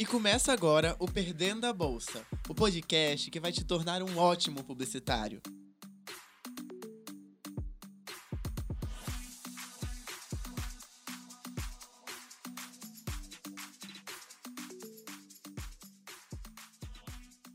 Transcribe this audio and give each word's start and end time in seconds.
E 0.00 0.06
começa 0.06 0.52
agora 0.52 0.94
o 1.00 1.08
Perdendo 1.08 1.64
a 1.64 1.72
Bolsa, 1.72 2.24
o 2.48 2.54
podcast 2.54 3.28
que 3.32 3.40
vai 3.40 3.50
te 3.50 3.64
tornar 3.64 4.00
um 4.00 4.16
ótimo 4.16 4.62
publicitário. 4.62 5.42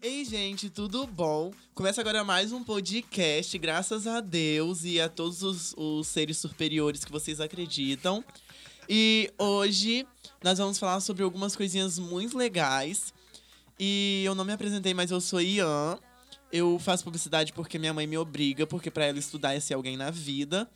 Ei, 0.01 0.25
gente, 0.25 0.69
tudo 0.69 1.07
bom? 1.07 1.53
Começa 1.73 2.01
agora 2.01 2.25
mais 2.25 2.51
um 2.51 2.61
podcast, 2.61 3.57
graças 3.57 4.05
a 4.05 4.19
Deus 4.19 4.83
e 4.83 4.99
a 4.99 5.07
todos 5.07 5.43
os, 5.43 5.73
os 5.77 6.09
seres 6.09 6.39
superiores 6.39 7.05
que 7.05 7.11
vocês 7.11 7.39
acreditam. 7.39 8.21
E 8.89 9.31
hoje 9.37 10.05
nós 10.43 10.57
vamos 10.57 10.77
falar 10.77 10.99
sobre 10.99 11.23
algumas 11.23 11.55
coisinhas 11.55 11.97
muito 11.97 12.37
legais. 12.37 13.13
E 13.79 14.23
eu 14.25 14.35
não 14.35 14.45
me 14.45 14.53
apresentei, 14.53 14.93
mas 14.93 15.09
eu 15.09 15.21
sou 15.21 15.41
Ian. 15.41 15.97
Eu 16.51 16.77
faço 16.77 17.03
publicidade 17.03 17.53
porque 17.53 17.79
minha 17.79 17.93
mãe 17.93 18.05
me 18.05 18.17
obriga, 18.17 18.67
porque 18.67 18.91
para 18.91 19.05
ela 19.05 19.17
estudar 19.17 19.53
é 19.53 19.59
ser 19.59 19.73
alguém 19.73 19.97
na 19.97 20.11
vida. 20.11 20.69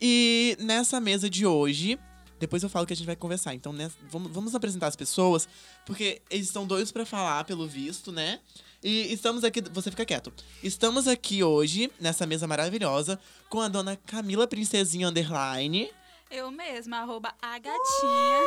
E 0.00 0.56
nessa 0.58 0.98
mesa 0.98 1.28
de 1.28 1.46
hoje, 1.46 1.98
depois 2.40 2.62
eu 2.62 2.70
falo 2.70 2.86
que 2.86 2.92
a 2.94 2.96
gente 2.96 3.06
vai 3.06 3.14
conversar. 3.14 3.54
Então, 3.54 3.72
nessa, 3.72 3.94
vamos, 4.10 4.32
vamos 4.32 4.54
apresentar 4.54 4.86
as 4.86 4.96
pessoas, 4.96 5.46
porque 5.84 6.22
eles 6.30 6.46
estão 6.46 6.66
doidos 6.66 6.90
para 6.90 7.04
falar, 7.04 7.44
pelo 7.44 7.68
visto, 7.68 8.10
né? 8.10 8.40
E 8.82 9.12
estamos 9.12 9.44
aqui. 9.44 9.60
Você 9.72 9.90
fica 9.90 10.06
quieto. 10.06 10.32
Estamos 10.62 11.06
aqui 11.06 11.44
hoje, 11.44 11.92
nessa 12.00 12.26
mesa 12.26 12.46
maravilhosa, 12.46 13.20
com 13.50 13.60
a 13.60 13.68
dona 13.68 13.94
Camila 13.94 14.46
Princesinha 14.46 15.08
Underline. 15.08 15.90
Eu 16.30 16.48
mesma, 16.52 16.98
arroba 16.98 17.34
a 17.42 17.58
gatinha. 17.58 18.40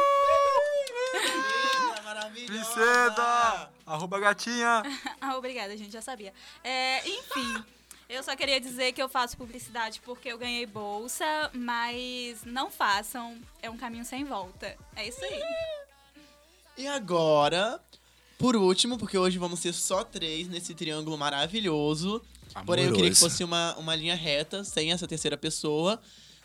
maravilhosa! 2.02 2.54
Princesa! 2.54 3.70
Arroba 3.86 4.20
gatinha! 4.22 4.84
ah, 5.20 5.36
obrigada, 5.38 5.76
gente, 5.76 5.92
já 5.92 6.02
sabia. 6.02 6.34
É, 6.64 7.06
enfim, 7.06 7.62
eu 8.08 8.24
só 8.24 8.38
queria 8.38 8.62
dizer 8.62 8.94
que 8.94 9.04
eu 9.04 9.10
faço 9.10 9.36
publicidade 9.36 10.00
porque 10.06 10.30
eu 10.30 10.38
ganhei 10.38 10.66
bolsa, 10.66 11.26
mas 11.54 12.46
não 12.46 12.72
façam, 12.72 13.38
é 13.62 13.70
um 13.70 13.76
caminho 13.76 14.06
sem 14.06 14.24
volta. 14.24 14.78
É 14.96 15.06
isso 15.06 15.24
aí. 15.26 15.42
E 16.78 16.88
agora, 16.88 17.82
por 18.38 18.56
último, 18.56 18.98
porque 18.98 19.18
hoje 19.18 19.38
vamos 19.38 19.60
ser 19.60 19.74
só 19.74 20.06
três 20.06 20.48
nesse 20.48 20.74
triângulo 20.74 21.18
maravilhoso. 21.18 22.22
Porém, 22.66 22.86
eu 22.86 22.94
queria 22.94 23.10
que 23.10 23.18
fosse 23.18 23.44
uma, 23.44 23.76
uma 23.76 23.94
linha 23.94 24.16
reta, 24.16 24.64
sem 24.64 24.94
essa 24.94 25.06
terceira 25.06 25.36
pessoa. 25.36 26.00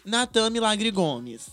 Natan 0.08 0.48
Milagre 0.50 0.90
Gomes. 0.90 1.50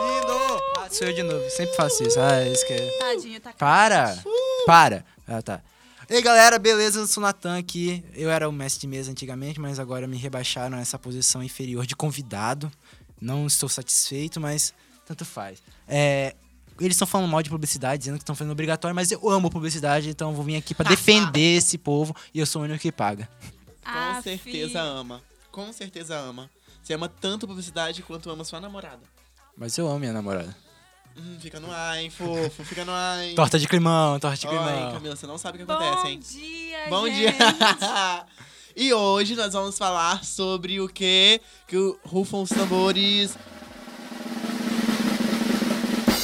Lindo! 0.00 0.62
Ah, 0.78 0.88
sou 0.90 1.06
eu 1.08 1.12
de 1.14 1.22
novo. 1.24 1.50
Sempre 1.50 1.74
faço 1.74 2.02
isso. 2.04 2.18
Ah, 2.20 2.44
isso 2.46 2.64
que 2.66 2.72
é... 2.72 2.98
Tadinho, 2.98 3.40
tá 3.40 3.52
Para! 3.52 4.22
Para! 4.64 5.04
Ah, 5.26 5.42
tá. 5.42 5.60
Ei, 6.08 6.22
galera, 6.22 6.58
beleza? 6.58 7.00
Eu 7.00 7.06
sou 7.06 7.22
o 7.22 7.26
Natan 7.26 7.58
aqui. 7.58 8.02
Eu 8.14 8.30
era 8.30 8.48
o 8.48 8.52
mestre 8.52 8.82
de 8.82 8.86
mesa 8.86 9.10
antigamente, 9.10 9.60
mas 9.60 9.78
agora 9.78 10.06
me 10.06 10.16
rebaixaram 10.16 10.78
a 10.78 10.80
essa 10.80 10.98
posição 10.98 11.42
inferior 11.42 11.84
de 11.84 11.96
convidado. 11.96 12.70
Não 13.20 13.46
estou 13.46 13.68
satisfeito, 13.68 14.40
mas 14.40 14.72
tanto 15.04 15.24
faz. 15.24 15.60
É, 15.86 16.34
eles 16.80 16.94
estão 16.94 17.08
falando 17.08 17.28
mal 17.28 17.42
de 17.42 17.50
publicidade, 17.50 17.98
dizendo 17.98 18.16
que 18.18 18.22
estão 18.22 18.36
fazendo 18.36 18.52
obrigatório, 18.52 18.94
mas 18.94 19.10
eu 19.10 19.28
amo 19.28 19.50
publicidade, 19.50 20.08
então 20.08 20.30
eu 20.30 20.34
vou 20.36 20.44
vir 20.44 20.54
aqui 20.56 20.74
pra 20.74 20.88
defender 20.88 21.56
esse 21.56 21.76
povo 21.76 22.14
e 22.32 22.38
eu 22.38 22.46
sou 22.46 22.62
o 22.62 22.64
único 22.64 22.78
que 22.80 22.92
paga. 22.92 23.28
Com 23.82 23.90
Ah, 23.90 24.20
certeza 24.22 24.70
fi. 24.72 24.78
ama. 24.78 25.20
Com 25.50 25.72
certeza 25.72 26.16
ama. 26.16 26.48
Você 26.82 26.94
ama 26.94 27.08
tanto 27.08 27.46
publicidade 27.46 28.02
quanto 28.02 28.30
ama 28.30 28.44
sua 28.44 28.60
namorada. 28.60 29.02
Mas 29.56 29.76
eu 29.76 29.86
amo 29.88 29.98
minha 29.98 30.12
namorada. 30.12 30.56
Hum, 31.16 31.36
fica 31.40 31.58
no 31.58 31.70
ai, 31.70 32.08
fofo, 32.10 32.64
fica 32.64 32.84
no 32.84 32.92
ai. 32.92 33.32
Torta 33.34 33.58
de 33.58 33.66
climão, 33.66 34.20
torta 34.20 34.36
de 34.36 34.46
climão. 34.46 34.92
Camila, 34.92 35.16
você 35.16 35.26
não 35.26 35.36
sabe 35.36 35.56
o 35.56 35.60
que 35.60 35.66
Bom 35.66 35.74
acontece, 35.74 36.06
hein? 36.06 36.20
dia, 36.20 36.88
Bom 36.88 37.06
gente. 37.06 37.18
dia! 37.18 37.34
e 38.76 38.92
hoje 38.94 39.34
nós 39.34 39.52
vamos 39.52 39.76
falar 39.76 40.24
sobre 40.24 40.80
o 40.80 40.88
que? 40.88 41.40
Que 41.66 41.76
o 41.76 41.98
rufam 42.04 42.42
os 42.42 42.50
tambores. 42.50 43.36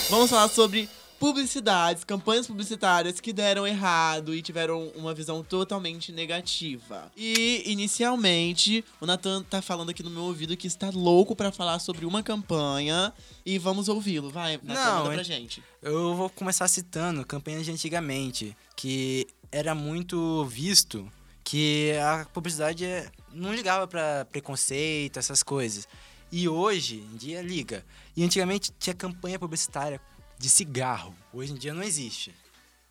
Vamos 0.09 0.31
falar 0.31 0.49
sobre 0.49 0.89
publicidades, 1.25 2.05
campanhas 2.05 2.47
publicitárias 2.47 3.19
que 3.19 3.33
deram 3.33 3.67
errado 3.67 4.35
e 4.35 4.43
tiveram 4.43 4.89
uma 4.95 5.15
visão 5.15 5.43
totalmente 5.43 6.13
negativa. 6.13 7.11
E 7.17 7.63
inicialmente, 7.65 8.85
o 9.01 9.07
Nathan 9.07 9.43
tá 9.43 9.63
falando 9.63 9.89
aqui 9.89 10.03
no 10.03 10.11
meu 10.11 10.25
ouvido 10.25 10.55
que 10.55 10.67
está 10.67 10.91
louco 10.91 11.35
pra 11.35 11.51
falar 11.51 11.79
sobre 11.79 12.05
uma 12.05 12.23
campanha 12.23 13.11
e 13.45 13.59
vamos 13.59 13.89
ouvi-lo. 13.89 14.29
Vai, 14.29 14.61
Nathan, 14.63 14.85
Não, 14.85 14.99
manda 15.05 15.15
pra 15.15 15.23
gente. 15.23 15.63
Eu 15.81 16.15
vou 16.15 16.29
começar 16.29 16.69
citando 16.69 17.25
campanhas 17.25 17.65
de 17.65 17.73
antigamente, 17.73 18.55
que 18.77 19.27
era 19.51 19.75
muito 19.75 20.45
visto 20.45 21.11
que 21.43 21.93
a 22.03 22.27
publicidade 22.35 22.85
é- 22.85 23.11
não 23.33 23.55
ligava 23.55 23.87
pra 23.87 24.27
preconceito, 24.27 25.19
essas 25.19 25.43
coisas. 25.43 25.89
E 26.31 26.47
hoje 26.49 26.97
em 26.97 27.17
dia 27.17 27.41
liga. 27.41 27.83
E 28.15 28.23
antigamente 28.23 28.71
tinha 28.79 28.93
campanha 28.93 29.39
publicitária 29.39 29.99
de 30.39 30.49
cigarro. 30.49 31.15
Hoje 31.33 31.53
em 31.53 31.57
dia 31.57 31.73
não 31.75 31.83
existe. 31.83 32.35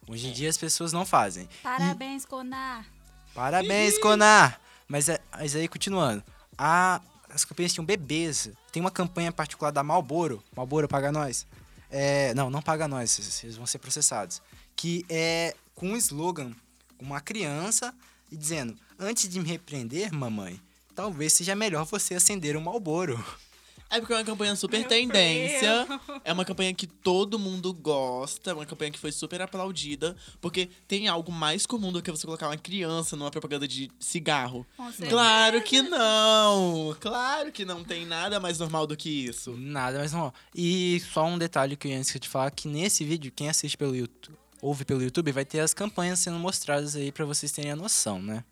Hoje 0.07 0.27
em 0.27 0.33
dia 0.33 0.49
as 0.49 0.57
pessoas 0.57 0.91
não 0.91 1.05
fazem. 1.05 1.47
Parabéns, 1.61 2.25
Conar. 2.25 2.85
Parabéns, 3.33 3.97
Conar! 3.99 4.59
Mas, 4.87 5.09
é- 5.09 5.19
mas 5.31 5.55
aí, 5.55 5.67
continuando. 5.67 6.23
A, 6.57 7.01
as 7.29 7.45
campanhas 7.45 7.73
tinham 7.73 7.85
bebês. 7.85 8.49
Tem 8.71 8.81
uma 8.81 8.91
campanha 8.91 9.31
particular 9.31 9.71
da 9.71 9.81
Malboro. 9.83 10.43
Malboro, 10.55 10.87
paga 10.87 11.11
nós. 11.11 11.47
É, 11.89 12.33
não, 12.33 12.49
não 12.49 12.61
paga 12.61 12.87
nós. 12.87 13.17
Eles 13.17 13.43
eles 13.43 13.55
vão 13.55 13.65
ser 13.65 13.79
processados. 13.79 14.41
Que 14.75 15.05
é 15.09 15.55
com 15.73 15.89
um 15.89 15.95
slogan, 15.97 16.51
uma 16.99 17.21
criança, 17.21 17.93
e 18.31 18.37
dizendo: 18.37 18.75
Antes 18.99 19.29
de 19.29 19.39
me 19.39 19.47
repreender, 19.47 20.13
mamãe, 20.13 20.61
talvez 20.93 21.33
seja 21.33 21.55
melhor 21.55 21.85
você 21.85 22.15
acender 22.15 22.55
um 22.57 22.61
Malboro. 22.61 23.23
É 23.93 23.99
porque 23.99 24.11
é 24.11 24.17
uma 24.17 24.23
campanha 24.23 24.55
super 24.55 24.79
Meu 24.79 24.89
tendência. 24.89 25.85
Deus. 25.85 26.19
É 26.25 26.33
uma 26.33 26.43
campanha 26.43 26.73
que 26.73 26.87
todo 26.87 27.37
mundo 27.37 27.71
gosta. 27.71 28.49
É 28.49 28.53
uma 28.55 28.65
campanha 28.65 28.89
que 28.89 28.97
foi 28.97 29.11
super 29.11 29.39
aplaudida. 29.39 30.15
Porque 30.41 30.67
tem 30.87 31.07
algo 31.07 31.31
mais 31.31 31.67
comum 31.67 31.91
do 31.91 32.01
que 32.01 32.09
você 32.09 32.25
colocar 32.25 32.47
uma 32.47 32.57
criança 32.57 33.15
numa 33.15 33.29
propaganda 33.29 33.67
de 33.67 33.91
cigarro. 33.99 34.65
Claro 35.07 35.61
que 35.61 35.83
não! 35.83 36.97
Claro 36.99 37.51
que 37.51 37.63
não 37.63 37.83
tem 37.83 38.03
nada 38.03 38.39
mais 38.39 38.57
normal 38.57 38.87
do 38.87 38.97
que 38.97 39.09
isso. 39.09 39.55
Nada 39.55 39.99
mais 39.99 40.11
normal. 40.11 40.33
E 40.55 40.99
só 41.13 41.25
um 41.25 41.37
detalhe 41.37 41.75
que 41.75 41.87
eu 41.87 42.01
de 42.01 42.19
te 42.19 42.27
falar: 42.27 42.49
que 42.49 42.67
nesse 42.67 43.03
vídeo, 43.03 43.31
quem 43.35 43.47
assiste 43.47 43.77
pelo 43.77 43.95
YouTube, 43.95 44.35
ouve 44.59 44.85
pelo 44.85 45.03
YouTube, 45.03 45.31
vai 45.31 45.45
ter 45.45 45.59
as 45.59 45.73
campanhas 45.73 46.17
sendo 46.17 46.39
mostradas 46.39 46.95
aí 46.95 47.11
pra 47.11 47.25
vocês 47.25 47.51
terem 47.51 47.71
a 47.71 47.75
noção, 47.75 48.19
né? 48.19 48.43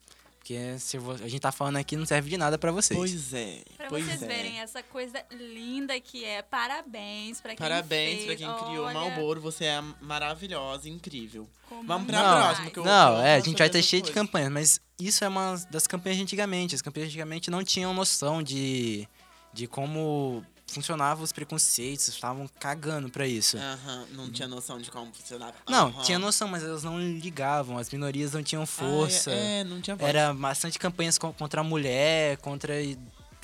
Porque 0.52 0.80
se 0.80 0.98
a 0.98 1.28
gente 1.28 1.40
tá 1.40 1.52
falando 1.52 1.78
aqui 1.78 1.96
não 1.96 2.06
serve 2.06 2.30
de 2.30 2.38
nada 2.38 2.58
pra 2.58 2.72
vocês. 2.72 2.98
Pois 2.98 3.34
é. 3.34 3.62
Pra 3.78 3.88
pois 3.88 4.06
vocês 4.06 4.22
é. 4.22 4.28
verem 4.28 4.60
essa 4.60 4.84
coisa 4.84 5.24
linda 5.32 6.00
que 6.00 6.26
é. 6.26 6.42
Parabéns 6.42 7.40
pra 7.40 7.52
quem 7.52 7.58
Parabéns 7.58 8.24
fez. 8.24 8.26
pra 8.26 8.36
quem 8.36 8.66
criou 8.66 8.84
o 8.84 8.88
Olha, 8.88 8.94
Malboro. 8.94 9.40
Você 9.42 9.66
é 9.66 9.82
maravilhosa, 10.02 10.90
incrível. 10.90 11.48
como 11.70 11.84
Vamos 11.84 12.08
pra 12.08 12.22
não 12.22 12.42
próxima, 12.42 12.70
que 12.70 12.80
eu- 12.80 12.84
Não, 12.84 13.14
vou 13.14 13.22
é, 13.22 13.36
a 13.36 13.40
gente 13.40 13.58
vai 13.58 13.70
ter 13.70 13.80
essas 13.80 13.90
cheio 13.90 14.02
de 14.02 14.12
campanhas, 14.12 14.52
mas 14.52 14.82
isso 15.00 15.24
é 15.24 15.28
uma 15.28 15.56
das 15.70 15.88
campanhas 15.88 16.18
de 16.18 16.24
antigamente. 16.24 16.76
As 16.76 16.82
campanhas 16.82 17.10
de 17.10 17.14
antigamente 17.18 17.50
não 17.50 17.64
tinham 17.64 17.94
noção 17.94 18.44
de, 18.44 19.08
de 19.54 19.68
como 19.68 20.46
funcionavam 20.72 21.24
os 21.24 21.32
preconceitos, 21.32 22.08
estavam 22.08 22.48
cagando 22.60 23.10
pra 23.10 23.28
isso. 23.28 23.58
Aham, 23.58 24.08
não 24.12 24.32
tinha 24.32 24.48
noção 24.48 24.80
de 24.80 24.90
como 24.90 25.14
funcionava. 25.14 25.54
Não, 25.70 25.92
tinha 26.04 26.18
noção, 26.20 26.48
mas 26.48 26.64
elas 26.64 26.84
não 26.84 27.00
ligavam, 27.00 27.78
as 27.78 27.90
minorias 27.90 28.34
não 28.34 28.42
tinham 28.44 28.64
Ah, 28.64 28.68
força. 28.68 29.32
é, 29.32 29.60
é, 29.60 29.64
não 29.64 29.82
tinha 29.82 29.96
voz. 29.96 30.10
Era 30.10 30.34
bastante 30.34 30.80
campanhas 30.80 31.18
co- 31.18 31.34
contra 31.34 31.62
a 31.62 31.64
mulher, 31.64 32.38
contra. 32.38 32.74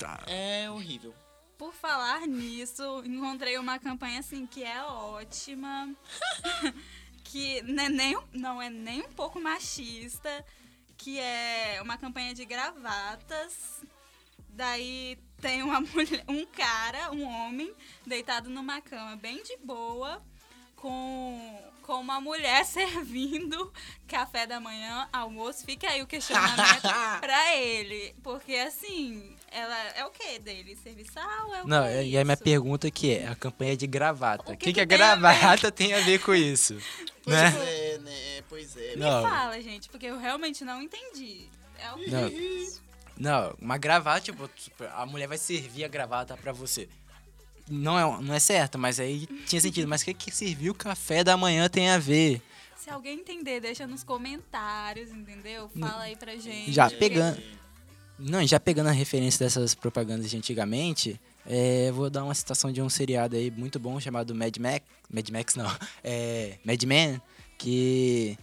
ah, 0.04 0.20
É 0.26 0.70
horrível. 0.70 1.14
Por 1.56 1.74
falar 1.74 2.20
nisso, 2.26 2.82
encontrei 3.04 3.58
uma 3.58 3.78
campanha 3.78 4.20
assim 4.20 4.46
que 4.46 4.62
é 4.62 4.82
ótima. 4.84 5.92
que 7.24 7.60
não 7.62 7.82
é, 7.84 7.88
nem, 7.88 8.18
não 8.32 8.62
é 8.62 8.70
nem 8.70 9.02
um 9.02 9.12
pouco 9.12 9.40
machista. 9.40 10.44
Que 10.96 11.18
é 11.20 11.78
uma 11.82 11.96
campanha 11.96 12.34
de 12.34 12.44
gravatas. 12.44 13.80
Daí 14.50 15.16
tem 15.40 15.62
uma 15.62 15.80
mulher, 15.94 16.24
um 16.28 16.44
cara, 16.46 17.10
um 17.12 17.24
homem, 17.24 17.72
deitado 18.06 18.48
numa 18.50 18.80
cama 18.80 19.16
bem 19.16 19.42
de 19.42 19.56
boa, 19.64 20.22
com, 20.76 21.60
com 21.82 22.00
uma 22.00 22.20
mulher 22.20 22.64
servindo 22.66 23.72
café 24.06 24.46
da 24.46 24.60
manhã, 24.60 25.08
almoço. 25.12 25.64
Fica 25.64 25.88
aí 25.90 26.02
o 26.02 26.06
questionamento 26.06 26.82
pra 27.20 27.56
ele. 27.56 28.14
Porque 28.22 28.54
assim, 28.54 29.36
ela 29.50 29.76
é 29.96 30.04
o 30.04 30.10
que 30.10 30.38
dele? 30.38 30.76
Serviçal? 30.76 31.54
É 31.54 31.62
o 31.62 31.66
Não, 31.66 31.84
que 31.84 31.90
e 32.02 32.16
aí 32.16 32.24
minha 32.24 32.34
isso? 32.34 32.44
pergunta 32.44 32.90
que 32.90 33.12
é, 33.14 33.28
a 33.28 33.34
campanha 33.34 33.76
de 33.76 33.86
gravata. 33.86 34.52
O 34.52 34.56
que 34.56 34.56
que, 34.56 34.64
que 34.66 34.72
que 34.74 34.80
a 34.80 34.86
tem 34.86 34.96
a 34.96 34.98
gravata 35.16 35.72
tem 35.72 35.94
a 35.94 36.00
ver 36.00 36.20
com 36.20 36.34
isso? 36.34 36.78
Pois 37.22 37.36
né? 37.36 37.54
é, 37.66 37.98
né? 37.98 38.42
Pois 38.48 38.76
é. 38.76 38.90
Me 38.90 38.96
Não. 38.96 39.22
fala, 39.22 39.60
gente, 39.60 39.88
porque 39.88 40.06
eu 40.06 40.18
realmente 40.18 40.64
não 40.64 40.80
entendi. 40.80 41.48
É 41.78 41.92
o 41.92 41.96
Não. 42.10 42.87
Não, 43.18 43.54
uma 43.60 43.76
gravata, 43.76 44.20
tipo, 44.20 44.48
a 44.94 45.04
mulher 45.04 45.26
vai 45.26 45.38
servir 45.38 45.84
a 45.84 45.88
gravata 45.88 46.36
pra 46.36 46.52
você. 46.52 46.88
não 47.68 47.98
é, 47.98 48.22
não 48.22 48.32
é 48.34 48.38
certa, 48.38 48.78
mas 48.78 49.00
aí 49.00 49.26
tinha 49.46 49.60
sentido. 49.60 49.88
Mas 49.88 50.02
o 50.02 50.04
que, 50.04 50.14
que 50.14 50.30
servir 50.30 50.70
o 50.70 50.74
café 50.74 51.24
da 51.24 51.36
manhã 51.36 51.68
tem 51.68 51.90
a 51.90 51.98
ver? 51.98 52.40
Se 52.76 52.88
alguém 52.90 53.18
entender, 53.18 53.60
deixa 53.60 53.86
nos 53.86 54.04
comentários, 54.04 55.10
entendeu? 55.10 55.68
Fala 55.78 56.04
aí 56.04 56.16
pra 56.16 56.36
gente. 56.36 56.72
Já 56.72 56.88
pegando. 56.88 57.42
Não, 58.18 58.44
já 58.46 58.58
pegando 58.58 58.88
a 58.88 58.92
referência 58.92 59.44
dessas 59.44 59.74
propagandas 59.74 60.30
de 60.30 60.36
antigamente, 60.36 61.20
é, 61.46 61.90
vou 61.92 62.08
dar 62.10 62.24
uma 62.24 62.34
citação 62.34 62.72
de 62.72 62.80
um 62.82 62.88
seriado 62.88 63.36
aí 63.36 63.50
muito 63.50 63.78
bom 63.78 63.98
chamado 64.00 64.34
Mad 64.34 64.56
Max. 64.58 64.84
Mad 65.12 65.28
Max 65.30 65.54
não. 65.56 65.70
É. 66.02 66.58
Mad 66.64 66.82
Men, 66.84 67.20
que 67.58 68.38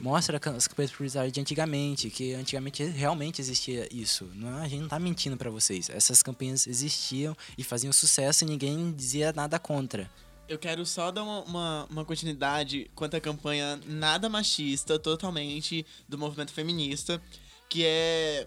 mostra 0.00 0.36
as 0.36 0.68
campanhas 0.68 0.92
publicitárias 0.92 1.32
de 1.32 1.40
antigamente, 1.40 2.10
que 2.10 2.34
antigamente 2.34 2.84
realmente 2.84 3.40
existia 3.40 3.88
isso. 3.92 4.30
Não, 4.34 4.58
a 4.58 4.68
gente 4.68 4.80
não 4.80 4.88
tá 4.88 4.98
mentindo 4.98 5.36
pra 5.36 5.50
vocês. 5.50 5.88
Essas 5.90 6.22
campanhas 6.22 6.66
existiam 6.66 7.36
e 7.56 7.64
faziam 7.64 7.92
sucesso 7.92 8.44
e 8.44 8.46
ninguém 8.46 8.92
dizia 8.92 9.32
nada 9.32 9.58
contra. 9.58 10.10
Eu 10.48 10.58
quero 10.58 10.84
só 10.86 11.10
dar 11.10 11.22
uma, 11.22 11.42
uma, 11.44 11.86
uma 11.90 12.04
continuidade 12.04 12.90
quanto 12.94 13.16
à 13.16 13.20
campanha 13.20 13.78
nada 13.86 14.28
machista, 14.28 14.98
totalmente 14.98 15.84
do 16.08 16.16
movimento 16.16 16.52
feminista, 16.52 17.20
que 17.68 17.84
é 17.84 18.46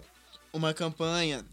uma 0.52 0.74
campanha 0.74 1.44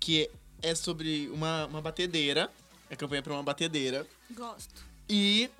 que 0.00 0.30
é 0.62 0.74
sobre 0.74 1.28
uma, 1.28 1.66
uma 1.66 1.82
batedeira. 1.82 2.50
A 2.90 2.96
campanha 2.96 3.18
é 3.18 3.22
pra 3.22 3.34
uma 3.34 3.42
batedeira. 3.42 4.06
Gosto. 4.30 4.82
E 5.08 5.50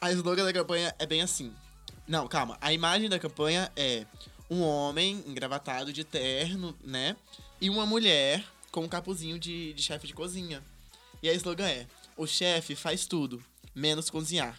a 0.00 0.12
slogan 0.12 0.44
da 0.44 0.52
campanha 0.52 0.94
é 0.98 1.06
bem 1.06 1.22
assim. 1.22 1.52
Não, 2.08 2.26
calma. 2.26 2.56
A 2.60 2.72
imagem 2.72 3.08
da 3.08 3.18
campanha 3.18 3.70
é 3.76 4.06
um 4.50 4.62
homem 4.62 5.22
engravatado 5.26 5.92
de 5.92 6.02
terno, 6.04 6.74
né? 6.82 7.14
E 7.60 7.68
uma 7.68 7.84
mulher 7.84 8.42
com 8.72 8.84
um 8.84 8.88
capuzinho 8.88 9.38
de, 9.38 9.74
de 9.74 9.82
chefe 9.82 10.06
de 10.06 10.14
cozinha. 10.14 10.62
E 11.22 11.28
a 11.28 11.34
slogan 11.34 11.68
é: 11.68 11.86
O 12.16 12.26
chefe 12.26 12.74
faz 12.74 13.06
tudo, 13.06 13.42
menos 13.74 14.08
cozinhar. 14.08 14.58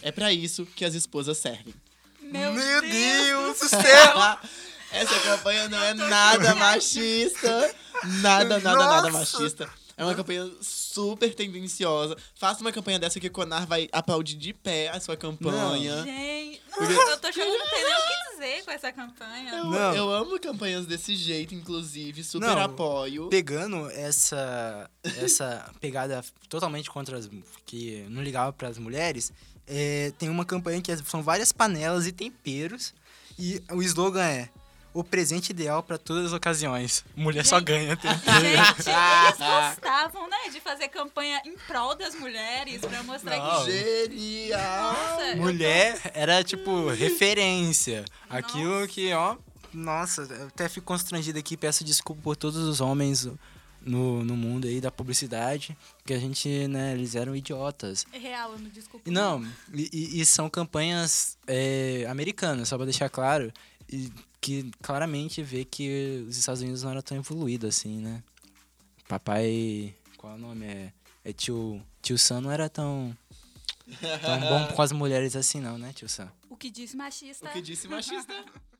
É 0.00 0.12
pra 0.12 0.32
isso 0.32 0.64
que 0.64 0.84
as 0.84 0.94
esposas 0.94 1.38
servem. 1.38 1.74
Meu, 2.20 2.52
Meu 2.52 2.80
Deus. 2.80 3.58
Do 3.58 3.68
céu! 3.68 4.38
Essa 4.92 5.18
campanha 5.20 5.68
não 5.68 5.82
é 5.82 5.94
nada 5.94 6.54
machista. 6.54 7.74
Nada, 8.20 8.60
nada, 8.60 8.76
nada 8.76 9.10
Nossa. 9.10 9.38
machista. 9.38 9.68
É 9.96 10.04
uma 10.04 10.14
campanha 10.14 10.48
super 10.60 11.34
tendenciosa. 11.34 12.16
Faça 12.34 12.60
uma 12.60 12.70
campanha 12.70 12.98
dessa 12.98 13.18
que 13.18 13.26
o 13.26 13.30
Conar 13.30 13.66
vai 13.66 13.88
aplaudir 13.90 14.36
de 14.36 14.52
pé 14.52 14.88
a 14.88 15.00
sua 15.00 15.16
campanha. 15.16 16.02
Gente, 16.04 16.35
nossa, 16.80 17.10
eu 17.10 17.18
tô 17.18 17.32
chorando, 17.32 17.58
não 17.58 17.70
tenho 17.70 17.86
nem 17.86 17.94
o 17.94 18.02
que 18.08 18.30
dizer 18.32 18.64
com 18.64 18.70
essa 18.70 18.92
campanha. 18.92 19.50
Eu, 19.54 19.64
Não. 19.66 19.94
eu 19.94 20.10
amo 20.12 20.38
campanhas 20.40 20.86
desse 20.86 21.14
jeito, 21.16 21.54
inclusive. 21.54 22.22
Super 22.22 22.46
Não. 22.48 22.58
apoio. 22.60 23.28
Pegando 23.28 23.88
essa, 23.90 24.90
essa 25.02 25.70
pegada 25.80 26.22
totalmente 26.48 26.90
contra 26.90 27.16
as. 27.18 27.28
que 27.64 28.04
não 28.10 28.22
ligava 28.22 28.52
para 28.52 28.68
as 28.68 28.78
mulheres, 28.78 29.32
é, 29.66 30.12
tem 30.18 30.28
uma 30.28 30.44
campanha 30.44 30.80
que 30.82 30.94
são 30.98 31.22
várias 31.22 31.52
panelas 31.52 32.06
e 32.06 32.12
temperos. 32.12 32.94
E 33.38 33.62
o 33.70 33.82
slogan 33.82 34.24
é: 34.24 34.48
O 34.98 35.04
presente 35.04 35.50
ideal 35.50 35.82
para 35.82 35.98
todas 35.98 36.26
as 36.26 36.32
ocasiões. 36.32 37.04
Mulher 37.14 37.44
só 37.44 37.58
Gente. 37.58 37.66
ganha 37.66 37.96
tempero. 37.96 38.40
Gente, 38.40 38.88
eles 38.88 39.36
gostavam, 39.38 40.28
né, 40.30 40.48
de 40.52 40.60
fazer 40.60 40.88
campanha 40.88 41.42
em 41.44 41.54
prol 41.66 41.94
das 41.94 42.14
mulheres 42.14 42.80
pra 42.80 43.02
mostrar 43.02 43.36
Não. 43.36 43.64
que. 43.64 43.72
Genial! 43.72 44.92
Nossa, 44.92 45.22
eu 45.22 45.36
tô- 45.36 45.42
Mulher 45.42 46.00
era 46.14 46.42
tipo 46.42 46.88
referência. 46.90 48.04
Aquilo 48.30 48.86
que, 48.88 49.12
ó. 49.12 49.36
Nossa, 49.72 50.22
eu 50.22 50.46
até 50.46 50.68
fico 50.68 50.86
constrangido 50.86 51.38
aqui. 51.38 51.56
Peço 51.56 51.84
desculpa 51.84 52.22
por 52.22 52.36
todos 52.36 52.56
os 52.56 52.80
homens 52.80 53.28
no, 53.82 54.24
no 54.24 54.34
mundo 54.36 54.66
aí 54.66 54.80
da 54.80 54.90
publicidade. 54.90 55.76
Que 56.06 56.14
a 56.14 56.18
gente, 56.18 56.48
né, 56.68 56.92
eles 56.94 57.14
eram 57.14 57.36
idiotas. 57.36 58.06
É 58.12 58.18
real, 58.18 58.52
eu 58.52 58.58
não 58.60 58.70
desculpo. 58.70 59.06
E 59.06 59.12
Não, 59.12 59.44
e, 59.74 59.90
e- 59.92 60.20
e 60.20 60.24
são 60.24 60.48
campanhas 60.48 61.36
é, 61.46 62.06
americanas, 62.08 62.68
só 62.68 62.76
pra 62.76 62.86
deixar 62.86 63.10
claro. 63.10 63.52
E 63.92 64.10
que 64.46 64.70
claramente 64.80 65.42
vê 65.42 65.64
que 65.64 66.24
os 66.28 66.38
Estados 66.38 66.62
Unidos 66.62 66.84
não 66.84 66.92
era 66.92 67.02
tão 67.02 67.16
evoluído 67.16 67.66
assim, 67.66 68.00
né? 68.00 68.22
Papai. 69.08 69.92
Qual 70.16 70.34
é 70.34 70.36
o 70.36 70.38
nome? 70.38 70.64
É, 70.64 70.92
é 71.24 71.32
tio. 71.32 71.82
Tio 72.00 72.16
Sam 72.16 72.42
não 72.42 72.52
era 72.52 72.68
tão. 72.68 73.16
Tão 74.22 74.40
bom 74.40 74.72
com 74.72 74.82
as 74.82 74.92
mulheres 74.92 75.34
assim, 75.34 75.60
não, 75.60 75.76
né, 75.76 75.92
tio 75.92 76.08
Sam? 76.08 76.30
O 76.48 76.56
que 76.56 76.70
disse 76.70 76.96
machista. 76.96 77.48
O 77.48 77.52
que 77.52 77.60
disse 77.60 77.88
machista? 77.88 78.32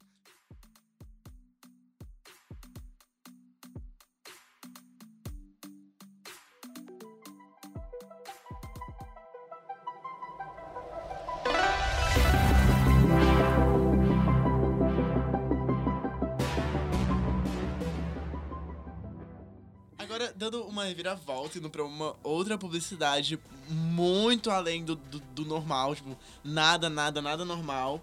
Agora, 20.16 20.32
dando 20.34 20.62
uma 20.64 20.84
reviravolta, 20.84 21.58
indo 21.58 21.68
pra 21.68 21.84
uma 21.84 22.16
outra 22.22 22.56
publicidade 22.56 23.38
muito 23.68 24.50
além 24.50 24.82
do, 24.82 24.96
do, 24.96 25.20
do 25.20 25.44
normal, 25.44 25.94
tipo, 25.94 26.16
nada, 26.42 26.88
nada, 26.88 27.20
nada 27.20 27.44
normal. 27.44 28.00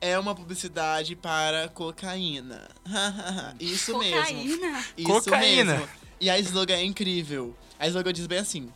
É 0.00 0.18
uma 0.18 0.34
publicidade 0.34 1.14
para 1.14 1.68
cocaína. 1.68 2.66
Isso 3.60 3.98
mesmo. 3.98 4.16
Cocaína. 4.16 4.84
Isso 4.96 5.06
Cocaína. 5.06 5.74
mesmo. 5.74 5.88
E 6.18 6.30
a 6.30 6.38
slogan 6.38 6.76
é 6.76 6.84
incrível. 6.84 7.54
A 7.78 7.86
slogan 7.88 8.14
diz 8.14 8.26
bem 8.26 8.38
assim: 8.38 8.72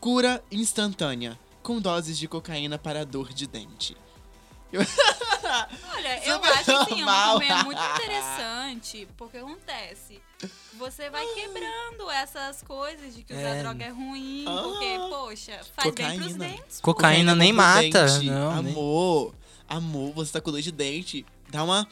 cura 0.00 0.42
instantânea, 0.50 1.38
com 1.62 1.78
doses 1.78 2.16
de 2.16 2.26
cocaína 2.26 2.78
para 2.78 3.04
dor 3.04 3.30
de 3.30 3.46
dente. 3.46 3.94
Olha, 5.94 6.24
eu 6.26 6.34
Super 6.34 6.50
acho 6.52 6.70
assim, 6.72 7.00
é 7.00 7.04
uma 7.04 7.26
normal. 7.26 7.32
campanha 7.40 7.64
muito 7.64 7.80
interessante, 7.82 9.08
porque 9.16 9.38
acontece. 9.38 10.20
Você 10.74 11.08
vai 11.08 11.24
quebrando 11.34 12.10
essas 12.10 12.62
coisas 12.62 13.14
de 13.14 13.22
que 13.22 13.32
usar 13.32 13.40
É. 13.56 13.62
droga 13.62 13.84
é 13.84 13.88
ruim, 13.88 14.44
Ah. 14.46 14.62
porque, 14.62 14.98
poxa, 15.08 15.60
faz 15.74 15.94
bem 15.94 16.18
pros 16.18 16.32
Cocaína. 16.32 16.38
dentes. 16.56 16.80
Cocaína 16.80 17.34
nem 17.34 17.52
mata. 17.52 18.06
dente. 18.06 18.26
Não, 18.26 18.62
nem- 18.62 18.72
Amor, 18.72 19.34
amor, 19.68 20.12
você 20.12 20.32
tá 20.32 20.40
com 20.40 20.50
dor 20.50 20.60
de 20.60 20.70
dente. 20.72 21.24
Dá 21.48 21.62
uma 21.64 21.86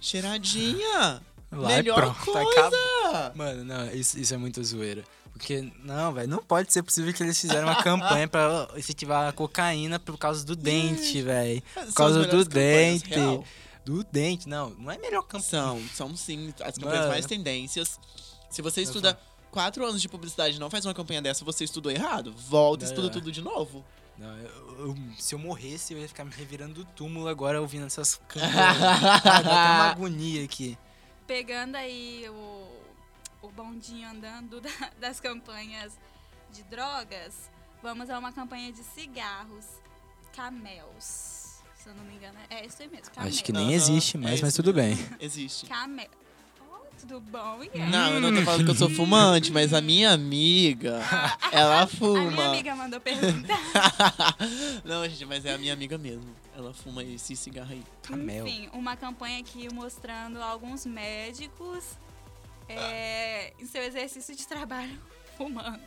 cheiradinha. 0.00 1.22
Lá 1.50 1.68
Melhor 1.68 1.96
pronto, 1.96 2.24
coisa. 2.24 2.50
acabou. 2.50 3.32
Mano, 3.36 3.64
não, 3.64 3.86
isso, 3.92 4.18
isso 4.18 4.32
é 4.32 4.36
muito 4.36 4.62
zoeira. 4.64 5.04
Porque, 5.32 5.72
não, 5.82 6.12
velho, 6.12 6.28
não 6.28 6.38
pode 6.42 6.72
ser 6.72 6.82
possível 6.82 7.12
que 7.12 7.22
eles 7.22 7.40
fizeram 7.40 7.66
uma 7.66 7.80
campanha 7.82 8.28
pra 8.28 8.68
incentivar 8.76 9.28
a 9.28 9.32
cocaína 9.32 9.98
por 9.98 10.16
causa 10.18 10.44
do 10.44 10.54
dente, 10.54 11.20
velho. 11.22 11.62
Por 11.74 11.92
causa 11.94 12.24
do 12.26 12.44
dente. 12.44 13.08
real. 13.10 13.44
Do 13.84 14.04
dente, 14.04 14.48
não, 14.48 14.70
não 14.70 14.90
é 14.92 14.98
melhor 14.98 15.22
campanha. 15.22 15.42
São, 15.50 15.82
são 15.92 16.16
sim, 16.16 16.54
as 16.62 16.76
campanhas 16.76 16.98
Mano. 17.00 17.08
mais 17.12 17.26
tendências. 17.26 17.98
Se 18.48 18.62
você 18.62 18.80
Eu 18.80 18.84
estuda 18.84 19.18
quatro 19.50 19.84
anos 19.84 20.00
de 20.00 20.08
publicidade 20.08 20.56
e 20.56 20.60
não 20.60 20.70
faz 20.70 20.84
uma 20.84 20.94
campanha 20.94 21.20
dessa, 21.20 21.44
você 21.44 21.64
estudou 21.64 21.90
errado. 21.90 22.32
Volta 22.48 22.84
e 22.84 22.86
É. 22.86 22.90
estuda 22.90 23.10
tudo 23.10 23.32
de 23.32 23.40
novo. 23.42 23.84
Não, 24.16 24.36
eu- 24.38 24.86
eu- 24.86 24.96
se 25.18 25.34
eu 25.34 25.38
morresse, 25.38 25.94
eu 25.94 25.98
ia 25.98 26.06
ficar 26.06 26.24
me 26.24 26.30
revirando 26.32 26.74
do 26.74 26.84
túmulo 26.84 27.26
agora 27.26 27.60
ouvindo 27.60 27.86
essas 27.86 28.20
campanhas. 28.28 28.54
Ah, 28.56 29.18
dá 29.24 29.36
até 29.38 29.48
uma 29.50 29.90
agonia 29.90 30.44
aqui. 30.44 30.78
Pegando 31.26 31.74
aí 31.76 32.26
o, 32.28 32.71
o 33.42 33.48
bondinho 33.50 34.08
andando 34.08 34.60
da- 34.62 34.90
das 35.00 35.20
campanhas 35.20 35.92
de 36.52 36.62
drogas, 36.64 37.50
vamos 37.82 38.08
a 38.10 38.18
uma 38.18 38.32
campanha 38.32 38.72
de 38.72 38.82
cigarros. 38.82 39.66
Camels. 40.34 41.60
Se 41.76 41.88
eu 41.88 41.94
não 41.94 42.04
me 42.04 42.14
engano, 42.14 42.38
é 42.48 42.64
isso 42.64 42.80
aí 42.80 42.88
mesmo. 42.88 43.10
Camels. 43.14 43.34
Acho 43.34 43.44
que 43.44 43.52
nem 43.52 43.72
existe 43.72 44.16
é 44.16 44.20
mais, 44.20 44.34
isso 44.36 44.44
mas 44.44 44.54
tudo 44.54 44.72
bem. 44.72 44.96
Existe. 45.20 45.66
Camel. 45.66 46.08
Oh, 46.70 46.86
tudo 46.98 47.20
bom, 47.20 47.60
Ian? 47.64 47.86
Não, 47.90 48.10
eu 48.14 48.20
não 48.20 48.32
tô 48.34 48.42
falando 48.42 48.64
que 48.64 48.70
eu 48.70 48.74
sou 48.74 48.88
fumante, 48.88 49.50
mas 49.52 49.74
a 49.74 49.80
minha 49.80 50.10
amiga, 50.12 51.00
ela 51.52 51.82
A 51.82 51.86
fuma. 51.86 52.30
minha 52.30 52.48
amiga 52.48 52.74
mandou 52.76 53.00
perguntar. 53.00 53.58
não, 54.84 55.06
gente, 55.08 55.24
mas 55.26 55.44
é 55.44 55.52
a 55.54 55.58
minha 55.58 55.72
amiga 55.72 55.98
mesmo. 55.98 56.34
Ela 56.56 56.72
fuma 56.72 57.02
esse 57.02 57.34
cigarro 57.36 57.72
aí. 57.72 57.82
Camel. 58.02 58.46
Enfim, 58.46 58.68
uma 58.72 58.96
campanha 58.96 59.40
aqui 59.40 59.72
mostrando 59.74 60.40
alguns 60.40 60.86
médicos 60.86 61.84
é, 62.78 63.52
em 63.58 63.66
seu 63.66 63.82
exercício 63.82 64.34
de 64.34 64.46
trabalho 64.46 64.98
fumando. 65.36 65.80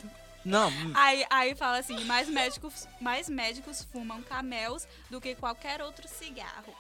Não, 0.44 0.72
Aí, 0.94 1.25
aí 1.32 1.56
fala 1.56 1.80
assim, 1.80 2.04
mais 2.06 2.30
médicos, 2.30 2.88
mais 3.01 3.27
médicos 3.27 3.84
fumam 3.92 4.22
camels 4.22 4.88
do 5.10 5.20
que 5.20 5.34
qualquer 5.34 5.82
outro 5.82 6.08
cigarro. 6.08 6.72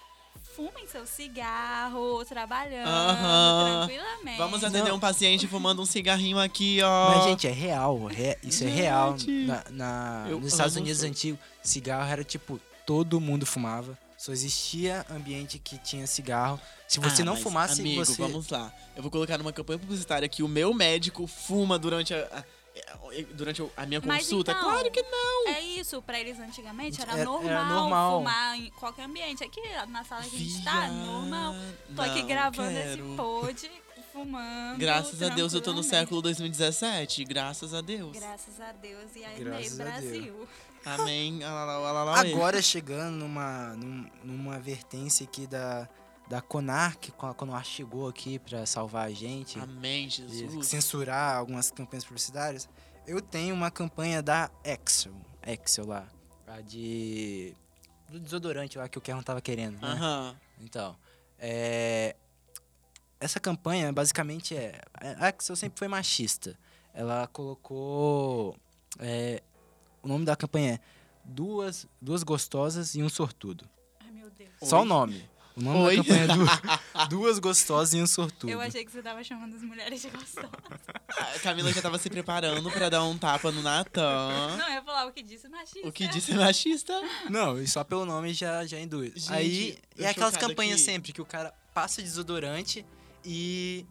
Fumem 0.55 0.87
seu 0.87 1.05
cigarro, 1.07 2.23
trabalhando, 2.25 2.87
Aham. 2.87 3.87
tranquilamente. 3.87 4.37
Vamos 4.37 4.63
atender 4.63 4.87
Não. 4.89 4.97
um 4.97 4.99
paciente 4.99 5.47
fumando 5.47 5.81
um 5.81 5.85
cigarrinho 5.85 6.39
aqui, 6.39 6.79
ó. 6.83 7.09
Mas, 7.15 7.23
gente, 7.25 7.47
é 7.47 7.51
real. 7.51 7.99
é- 8.15 8.37
isso 8.43 8.63
é 8.63 8.67
real. 8.67 9.15
Na, 9.47 9.63
na- 9.71 10.27
Eu 10.29 10.39
nos 10.39 10.53
Estados 10.53 10.75
Unidos 10.75 11.03
antigos, 11.03 11.39
cigarro 11.63 12.09
era 12.09 12.23
tipo, 12.23 12.59
todo 12.85 13.19
mundo 13.19 13.45
fumava. 13.45 13.97
Só 14.25 14.31
existia 14.31 15.05
ambiente 15.11 15.59
que 15.59 15.77
tinha 15.77 16.07
cigarro. 16.07 16.59
Se 16.87 16.99
você 16.99 17.21
Ah, 17.21 17.25
não 17.25 17.33
mas, 17.33 17.43
fumasse, 17.43 17.79
amigo, 17.81 18.03
você. 18.03 18.19
vamos 18.19 18.49
lá. 18.49 18.73
Eu 18.95 19.03
vou 19.03 19.11
colocar 19.11 19.37
numa 19.37 19.53
campanha 19.53 19.77
publicitária 19.77 20.27
que 20.27 20.41
o 20.41 20.47
meu 20.47 20.73
médico 20.73 21.27
fuma 21.27 21.77
durante 21.77 22.11
a, 22.11 22.17
a- 22.31 22.43
é, 23.13 23.21
durante 23.21 23.61
a 23.77 23.85
minha 23.85 24.01
Mas 24.03 24.23
consulta. 24.23 24.51
então, 24.51 24.63
claro 24.63 24.89
que 24.89 24.99
não. 25.03 25.47
É 25.49 25.61
isso, 25.61 26.01
pra 26.01 26.19
eles 26.19 26.39
antigamente 26.39 26.99
era, 26.99 27.11
Era- 27.11 27.21
era 27.21 27.29
normal, 27.29 27.81
normal. 27.81 28.17
fumar 28.17 28.57
em 28.57 28.69
qualquer 28.71 29.03
ambiente. 29.03 29.43
Aqui 29.43 29.61
na 29.89 30.03
sala 30.03 30.23
que 30.23 30.35
a 30.35 30.39
gente 30.39 30.63
tá, 30.63 30.87
normal. 30.87 31.53
Tô 31.95 32.01
aqui 32.01 32.21
Não 32.21 32.27
gravando 32.27 32.71
quero. 32.71 33.05
esse 33.07 33.15
pod, 33.15 33.71
fumando. 34.11 34.79
Graças 34.79 35.21
a 35.21 35.29
Deus 35.29 35.53
eu 35.53 35.61
tô 35.61 35.71
no 35.71 35.83
século 35.83 36.19
2017. 36.23 37.23
Graças 37.25 37.75
a 37.75 37.81
Deus. 37.81 38.17
Graças 38.17 38.59
a 38.59 38.71
Deus 38.71 39.15
e 39.15 39.23
a 39.23 39.29
Graças 39.33 39.67
Inês 39.67 39.79
a 39.79 39.83
Brasil. 39.83 40.47
Amém. 40.85 41.39
Agora 42.35 42.61
chegando 42.61 43.15
numa, 43.15 43.73
num- 43.75 44.09
numa 44.23 44.59
vertência 44.59 45.25
aqui 45.25 45.47
da, 45.47 45.89
da 46.29 46.41
Conar, 46.41 46.97
que 46.97 47.11
a 47.17 47.33
Conar 47.33 47.63
chegou 47.65 48.07
aqui 48.07 48.39
pra 48.39 48.65
salvar 48.65 49.07
a 49.07 49.11
gente. 49.11 49.59
Amém, 49.59 50.09
Jesus. 50.09 50.67
censurar 50.67 51.37
algumas 51.37 51.71
campanhas 51.71 52.05
publicitárias, 52.05 52.69
eu 53.07 53.21
tenho 53.21 53.53
uma 53.55 53.69
campanha 53.71 54.21
da 54.21 54.49
Excel, 54.63 55.13
Excel 55.45 55.85
lá, 55.87 56.07
a 56.47 56.61
de 56.61 57.53
do 58.09 58.19
desodorante 58.19 58.77
lá 58.77 58.87
que 58.87 58.97
o 58.97 59.01
Kern 59.01 59.23
tava 59.23 59.41
querendo, 59.41 59.79
né? 59.81 60.35
Então, 60.61 60.95
é, 61.39 62.15
essa 63.19 63.39
campanha 63.39 63.91
basicamente 63.91 64.55
é 64.55 64.79
a 65.19 65.29
Excel 65.29 65.55
sempre 65.55 65.79
foi 65.79 65.87
machista. 65.87 66.57
Ela 66.93 67.27
colocou 67.27 68.55
é, 68.99 69.41
o 70.05 70.07
nome 70.07 70.23
da 70.25 70.35
campanha 70.35 70.73
é 70.75 70.79
duas 71.23 71.87
duas 72.01 72.21
gostosas 72.23 72.93
e 72.95 73.01
um 73.03 73.09
sortudo. 73.09 73.67
Ai, 73.99 74.11
meu 74.11 74.29
Deus. 74.29 74.49
Só 74.63 74.77
Oi? 74.79 74.81
o 74.83 74.85
nome. 74.85 75.29
O 75.57 75.61
nome 75.61 75.79
Oi? 75.79 75.95
da 75.97 76.03
campanha 76.03 76.23
é 76.23 76.27
du- 76.27 77.07
duas 77.09 77.39
gostosas 77.39 77.93
e 77.93 78.01
um 78.01 78.05
sortudo. 78.07 78.49
Eu 78.51 78.59
achei 78.61 78.83
que 78.85 78.91
você 78.91 79.01
tava 79.01 79.23
chamando 79.23 79.55
as 79.55 79.61
mulheres 79.63 80.01
de 80.01 80.09
gostosas. 80.09 80.49
A 81.07 81.39
Camila 81.39 81.71
já 81.71 81.81
tava 81.81 81.97
se 81.97 82.09
preparando 82.09 82.69
pra 82.71 82.89
dar 82.89 83.03
um 83.05 83.17
tapa 83.17 83.51
no 83.51 83.61
Natan. 83.61 84.57
Não, 84.57 84.67
eu 84.67 84.73
ia 84.73 84.83
falar 84.83 85.07
o 85.07 85.11
que 85.13 85.23
disse 85.23 85.47
machista. 85.47 85.87
O 85.87 85.91
que 85.91 86.07
disse 86.09 86.33
machista? 86.33 86.93
Não, 87.29 87.57
e 87.59 87.67
só 87.67 87.83
pelo 87.85 88.05
nome 88.05 88.33
já, 88.33 88.65
já 88.65 88.79
induz. 88.79 89.13
Gente, 89.13 89.33
Aí 89.33 89.77
é 89.97 90.07
aquelas 90.09 90.35
campanhas 90.37 90.75
aqui. 90.81 90.85
sempre 90.91 91.13
que 91.13 91.21
o 91.21 91.25
cara 91.25 91.53
passa 91.73 92.01
desodorante 92.01 92.85
e 93.23 93.85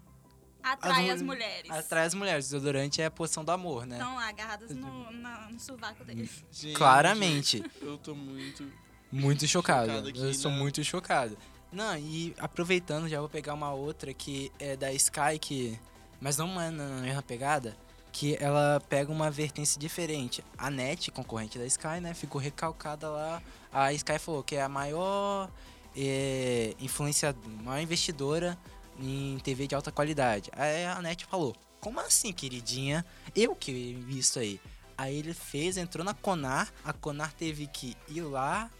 Atrai 0.64 1.11
As 1.11 1.16
as, 1.16 1.23
mul- 1.23 1.35
mulheres. 1.35 1.71
atrai 1.71 2.06
as 2.06 2.14
mulheres. 2.14 2.44
Desodorante 2.47 3.02
é 3.02 3.04
a 3.06 3.11
posição 3.11 3.44
do 3.44 3.52
amor, 3.52 3.87
né? 3.87 3.97
Estão 3.97 4.14
lá 4.16 4.28
agarradas 4.28 4.71
no, 4.75 5.11
na- 5.12 5.49
no 5.50 5.61
sovaco 5.61 6.02
deles. 6.04 6.42
Gente, 6.50 6.75
Claramente. 6.75 7.62
Eu 7.83 7.99
tô 7.99 8.14
muito. 8.14 8.66
Muito 9.12 9.47
chocado. 9.47 9.88
Chocado 9.90 10.09
aqui, 10.09 10.18
eu 10.18 10.35
sou 10.35 10.50
né? 10.50 10.59
muito 10.59 10.83
chocado. 10.83 11.37
Não, 11.71 11.97
e 11.99 12.35
aproveitando, 12.38 13.09
já 13.09 13.21
vou 13.21 13.28
pegar 13.28 13.52
uma 13.52 13.73
outra 13.73 14.14
que 14.14 14.50
é 14.59 14.75
da 14.76 14.92
Sky, 14.92 15.38
que. 15.40 15.78
Mas 16.21 16.37
não 16.38 16.59
é 16.61 16.71
na 16.71 16.87
mesma 17.02 17.23
pegada. 17.23 17.76
Que 18.11 18.37
ela 18.40 18.80
pega 18.88 19.11
uma 19.12 19.28
vertência 19.30 19.78
diferente. 19.78 20.42
A 20.56 20.71
NET, 20.71 21.11
concorrente 21.11 21.59
da 21.59 21.66
Sky, 21.66 22.00
né? 22.00 22.14
Ficou 22.14 22.40
recalcada 22.40 23.09
lá. 23.11 23.42
A 23.73 23.92
Sky 23.92 24.18
falou 24.21 24.42
que 24.42 24.54
é 24.56 24.62
a 24.62 24.68
maior 24.68 25.50
é, 25.97 26.75
influenciadora, 26.80 27.49
maior 27.62 27.80
investidora 27.83 28.56
em 28.99 29.39
TV 29.39 29.67
de 29.67 29.75
alta 29.75 29.91
qualidade. 29.93 30.51
Aí 30.53 30.85
a 30.87 31.01
NET 31.03 31.25
falou: 31.27 31.55
Como 31.81 32.01
assim, 32.01 32.33
queridinha? 32.33 33.05
Eu 33.35 33.55
que 33.55 33.95
vi 33.95 34.19
isso 34.19 34.39
aí. 34.39 34.61
Aí 34.97 35.17
ele 35.17 35.35
fez, 35.35 35.77
entrou 35.77 36.05
na 36.05 36.15
Conar, 36.15 36.73
a 36.85 36.93
Conar 36.93 37.33
teve 37.33 37.67
que 37.67 37.97
ir 38.09 38.21
lá 38.23 38.71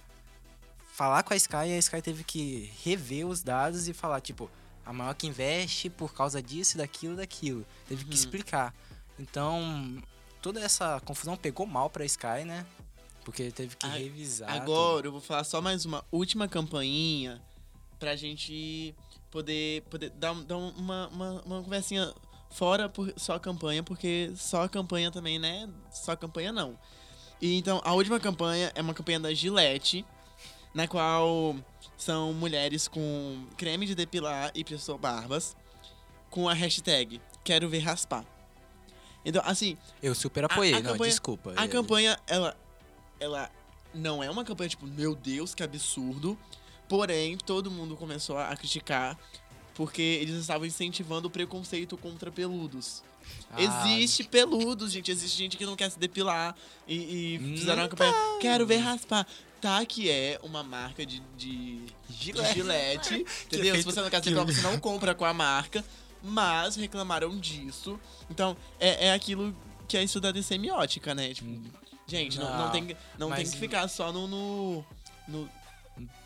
falar 0.92 1.23
com 1.25 1.35
a 1.35 1.37
Sky 1.37 1.56
e 1.68 1.73
a 1.75 1.78
Sky 1.78 2.00
teve 2.00 2.23
que 2.23 2.71
rever 2.85 3.26
os 3.26 3.42
dados 3.42 3.88
e 3.88 3.92
falar, 3.92 4.21
tipo, 4.21 4.49
a 4.87 4.92
maior 4.92 5.14
que 5.14 5.26
investe 5.26 5.90
por 5.90 6.14
causa 6.14 6.40
disso, 6.42 6.78
daquilo, 6.78 7.16
daquilo. 7.16 7.66
Teve 7.88 8.04
que 8.04 8.11
Uhum. 8.11 8.14
explicar. 8.14 8.73
Então, 9.18 10.00
toda 10.40 10.61
essa 10.61 11.00
confusão 11.04 11.37
pegou 11.37 11.66
mal 11.66 11.90
pra 11.90 12.04
Sky, 12.04 12.44
né? 12.47 12.64
Porque 13.25 13.50
teve 13.50 13.75
que 13.75 13.87
A- 13.87 13.90
revisar. 13.90 14.50
Agora 14.52 15.06
eu 15.06 15.11
vou 15.12 15.21
falar 15.21 15.42
só 15.44 15.61
mais 15.61 15.85
uma 15.85 16.04
última 16.12 16.47
campainha 16.47 17.42
pra 17.99 18.14
gente 18.14 18.94
poder, 19.38 19.82
poder 19.90 20.10
dar, 20.10 20.32
dar 20.44 20.56
uma, 20.56 21.08
uma, 21.08 21.42
uma 21.44 21.62
conversinha 21.64 22.14
fora 22.50 22.88
por 22.88 23.12
só 23.16 23.34
a 23.34 23.40
campanha, 23.40 23.82
porque 23.82 24.30
só 24.36 24.62
a 24.62 24.68
campanha 24.68 25.10
também, 25.10 25.40
né? 25.40 25.68
Só 25.90 26.12
a 26.12 26.16
campanha 26.16 26.52
não. 26.52 26.78
E 27.42 27.58
então, 27.58 27.80
a 27.84 27.92
última 27.94 28.20
campanha 28.20 28.70
é 28.76 28.80
uma 28.80 28.94
campanha 28.94 29.18
da 29.18 29.34
Gillette, 29.34 30.06
na 30.72 30.86
qual 30.86 31.56
são 31.96 32.32
mulheres 32.32 32.86
com 32.86 33.44
creme 33.56 33.86
de 33.86 33.96
depilar 33.96 34.52
e 34.54 34.62
pressor 34.62 34.96
barbas, 34.98 35.56
com 36.30 36.48
a 36.48 36.54
hashtag 36.54 37.20
Quero 37.42 37.68
ver 37.68 37.80
raspar. 37.80 38.24
Então, 39.24 39.42
assim, 39.44 39.76
Eu 40.00 40.14
super 40.14 40.44
apoiei, 40.44 40.74
a 40.74 40.80
não, 40.80 40.92
campanha- 40.92 41.10
desculpa. 41.10 41.52
a 41.56 41.64
É, 41.64 41.68
campanha, 41.68 42.16
ela, 42.26 42.56
ela 43.18 43.50
não 43.92 44.22
é 44.22 44.30
uma 44.30 44.44
campanha 44.44 44.68
tipo, 44.70 44.86
meu 44.86 45.14
Deus, 45.16 45.54
que 45.56 45.62
absurdo. 45.62 46.38
Porém, 46.96 47.36
todo 47.36 47.70
mundo 47.72 47.96
começou 47.96 48.38
a 48.38 48.54
criticar 48.56 49.18
porque 49.74 50.00
eles 50.00 50.36
estavam 50.36 50.64
incentivando 50.64 51.26
o 51.26 51.30
preconceito 51.30 51.96
contra 51.96 52.30
peludos. 52.30 53.02
ah, 53.50 53.60
Existe 53.60 54.22
peludos, 54.22 54.92
gente. 54.92 55.10
Existe 55.10 55.36
gente 55.36 55.56
que 55.56 55.66
não 55.66 55.74
quer 55.74 55.90
se 55.90 55.98
depilar 55.98 56.54
e, 56.86 56.94
e 57.34 57.38
fizeram 57.58 57.82
uma 57.82 57.88
campanha. 57.88 58.12
Quero 58.40 58.64
ver 58.64 58.76
raspar. 58.76 59.26
Tá, 59.60 59.84
que 59.84 60.08
é 60.10 60.38
uma 60.42 60.62
marca 60.62 61.04
de, 61.06 61.20
de, 61.36 61.80
Gillette. 62.10 62.54
Gillette. 62.54 63.14
entendeu? 63.46 63.64
Se 63.74 63.82
feito- 63.82 63.84
você 63.92 64.00
não 64.02 64.10
quer 64.10 64.18
se 64.22 64.24
depilar, 64.30 64.46
você 64.46 64.60
não 64.62 64.78
compra 64.78 65.14
com 65.14 65.24
a 65.24 65.32
marca. 65.34 65.84
Mas 66.22 66.76
reclamaram 66.76 67.36
disso. 67.38 67.98
Então, 68.30 68.56
é, 68.78 69.08
é 69.08 69.12
aquilo 69.14 69.54
que 69.88 69.96
é 69.96 70.02
estudado 70.04 70.38
em 70.38 70.42
semiótica, 70.42 71.12
né? 71.14 71.34
Tipo, 71.34 71.50
gente, 72.06 72.38
não, 72.38 72.48
não, 72.50 72.58
Não, 72.66 72.70
tem, 72.70 72.82
não 73.18 73.28
tem 73.32 73.44
mas- 73.44 73.50
que 73.52 73.58
ficar 73.58 73.88
só 73.88 74.12
no. 74.12 74.28
no, 74.28 74.84
no- 75.26 75.50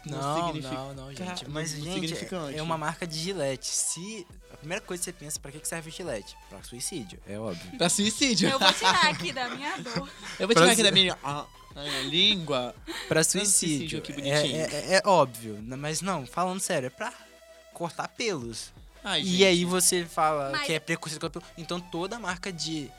Não, 0.06 0.46
significa- 0.46 0.74
não, 0.74 0.94
não, 0.94 1.08
gente. 1.14 1.18
Cara, 1.26 1.40
Mas, 1.48 1.70
gente, 1.70 1.92
significante. 1.92 2.58
é 2.58 2.62
uma 2.62 2.78
marca 2.78 3.06
de 3.06 3.18
Gillette. 3.18 3.66
Se... 3.66 4.26
A 4.52 4.56
primeira 4.56 4.82
coisa 4.82 5.00
que 5.00 5.04
você 5.04 5.12
pensa, 5.12 5.38
pra 5.38 5.52
que 5.52 5.60
que 5.60 5.68
serve 5.68 5.90
o 5.90 5.92
Gillette? 5.92 6.34
Pra 6.48 6.62
suicídio, 6.62 7.18
é 7.26 7.38
óbvio. 7.38 7.76
pra 7.76 7.88
suicídio. 7.88 8.48
Eu 8.48 8.58
vou 8.58 8.72
tirar 8.72 9.06
aqui 9.10 9.32
da 9.32 9.48
minha 9.50 9.76
dor. 9.78 10.08
Eu 10.38 10.46
vou 10.46 10.54
Pra 10.54 10.62
tirar 10.62 10.72
aqui 10.72 10.82
da 10.82 10.90
minha, 10.90 11.18
ah, 11.22 11.44
da 11.74 11.82
minha 11.82 12.02
língua. 12.02 12.74
Pra 13.06 13.22
suicídio 13.22 14.00
suicídio. 14.00 14.02
é, 14.26 14.40
bonitinho. 14.40 14.60
é- 14.60 14.94
é 14.96 15.02
óbvio, 15.04 15.54
né? 15.62 15.76
mas 15.76 16.00
não, 16.00 16.26
falando 16.26 16.60
sério, 16.60 16.86
é 16.86 16.90
pra 16.90 17.12
cortar 17.74 18.08
pelos. 18.08 18.72
Ai, 19.04 19.20
e 19.20 19.24
gente. 19.24 19.44
aí 19.44 19.64
você 19.64 20.04
fala 20.04 20.50
Mas- 20.50 20.66
que 20.66 20.72
é 20.72 20.80
preconceito 20.80 21.20
com 21.20 21.30
pelo. 21.30 21.44
Então 21.56 21.78
toda 21.80 22.18
marca 22.18 22.50
de 22.52 22.90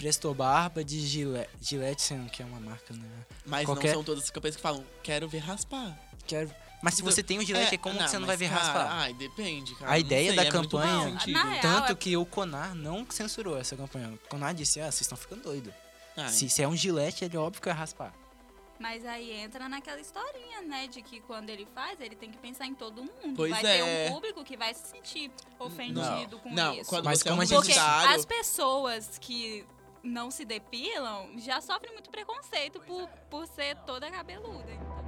Presto 0.00 0.32
Barba, 0.32 0.82
de 0.82 0.98
Gillette, 1.06 1.50
Gillette, 1.60 2.00
sendo 2.00 2.30
que 2.30 2.42
é 2.42 2.46
uma 2.46 2.58
marca, 2.58 2.94
né? 2.94 3.06
Mas 3.44 3.66
qualquer- 3.66 3.88
não 3.88 3.94
são 3.96 4.04
todas 4.04 4.24
as 4.24 4.30
campanhas 4.30 4.56
que 4.56 4.62
falam, 4.62 4.82
quero 5.02 5.28
ver 5.28 5.40
raspar. 5.40 5.94
Quero... 6.26 6.50
Mas 6.82 6.94
se 6.94 7.02
você 7.02 7.22
tem 7.22 7.38
o 7.38 7.42
Gillette, 7.44 7.76
como 7.76 7.98
que 7.98 8.08
você 8.08 8.18
não 8.18 8.26
vai 8.26 8.34
ver 8.38 8.48
cara, 8.48 8.62
raspar? 8.62 8.88
Ai, 8.92 9.12
depende, 9.12 9.74
cara. 9.74 9.90
A 9.90 9.92
não 9.92 10.00
ideia 10.00 10.28
sei, 10.28 10.36
da 10.36 10.44
é 10.44 10.50
campanha- 10.50 11.10
Não, 11.26 11.50
real- 11.50 11.60
Tanto 11.60 11.92
é- 11.92 11.94
que 11.94 12.16
o 12.16 12.24
Conar 12.24 12.74
não 12.74 13.06
censurou 13.10 13.58
essa 13.58 13.76
campanha. 13.76 14.08
O 14.14 14.28
Conar 14.30 14.54
disse, 14.54 14.80
ah, 14.80 14.84
vocês 14.84 15.02
estão 15.02 15.18
ficando 15.18 15.42
doidos. 15.42 15.70
Ai, 16.16 16.30
Se, 16.30 16.48
se 16.48 16.62
é 16.62 16.66
um 16.66 16.74
Gillette, 16.74 17.22
é 17.26 17.38
óbvio 17.38 17.60
que 17.60 17.68
vai 17.68 17.76
raspar. 17.76 18.14
Mas 18.78 19.04
aí 19.04 19.30
entra 19.32 19.68
naquela 19.68 20.00
historinha, 20.00 20.62
né? 20.62 20.86
De 20.86 21.02
que 21.02 21.20
quando 21.20 21.50
ele 21.50 21.68
faz, 21.74 22.00
ele 22.00 22.16
tem 22.16 22.30
que 22.30 22.38
pensar 22.38 22.64
em 22.64 22.74
todo 22.74 23.02
mundo. 23.02 23.34
Pois 23.36 23.50
vai 23.50 23.66
é. 23.66 23.76
ter 24.06 24.10
um 24.10 24.14
público 24.14 24.42
que 24.42 24.56
vai 24.56 24.72
se 24.72 24.88
sentir 24.88 25.30
ofendido 25.58 26.38
com 26.38 26.50
não, 26.50 26.74
isso. 26.74 26.88
quando 26.88 27.04
Mas 27.04 27.18
você 27.18 27.28
é 27.28 27.32
um 27.32 27.34
como 27.34 27.42
a 27.42 27.44
gente- 27.44 27.58
Porque 27.58 27.78
as 27.78 28.24
pessoas 28.24 29.18
que 29.20 29.66
não 30.02 30.30
se 30.30 30.44
depilam 30.44 31.38
já 31.38 31.60
sofrem 31.60 31.92
muito 31.92 32.10
preconceito 32.10 32.80
por, 32.80 33.08
por 33.28 33.46
ser 33.46 33.76
toda 33.84 34.10
cabeluda. 34.10 34.99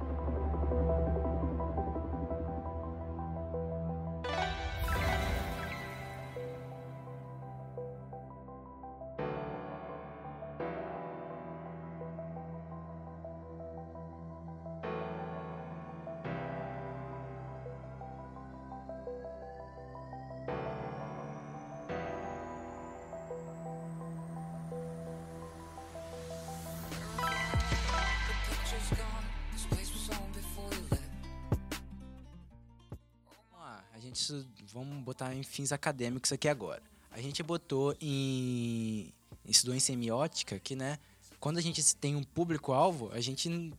Gente 34.13 34.47
vamos 34.71 35.03
botar 35.03 35.33
em 35.35 35.43
fins 35.43 35.71
acadêmicos 35.71 36.31
aqui 36.31 36.47
agora. 36.47 36.81
A 37.11 37.21
gente 37.21 37.41
botou 37.43 37.95
em 38.01 39.13
estudou 39.47 39.75
em 39.75 39.79
semiótica 39.79 40.57
que, 40.59 40.75
né, 40.75 40.97
quando 41.39 41.57
a 41.57 41.61
gente 41.61 41.83
tem 41.97 42.15
um 42.15 42.23
público-alvo, 42.23 43.11
a 43.13 43.19
gente 43.19 43.71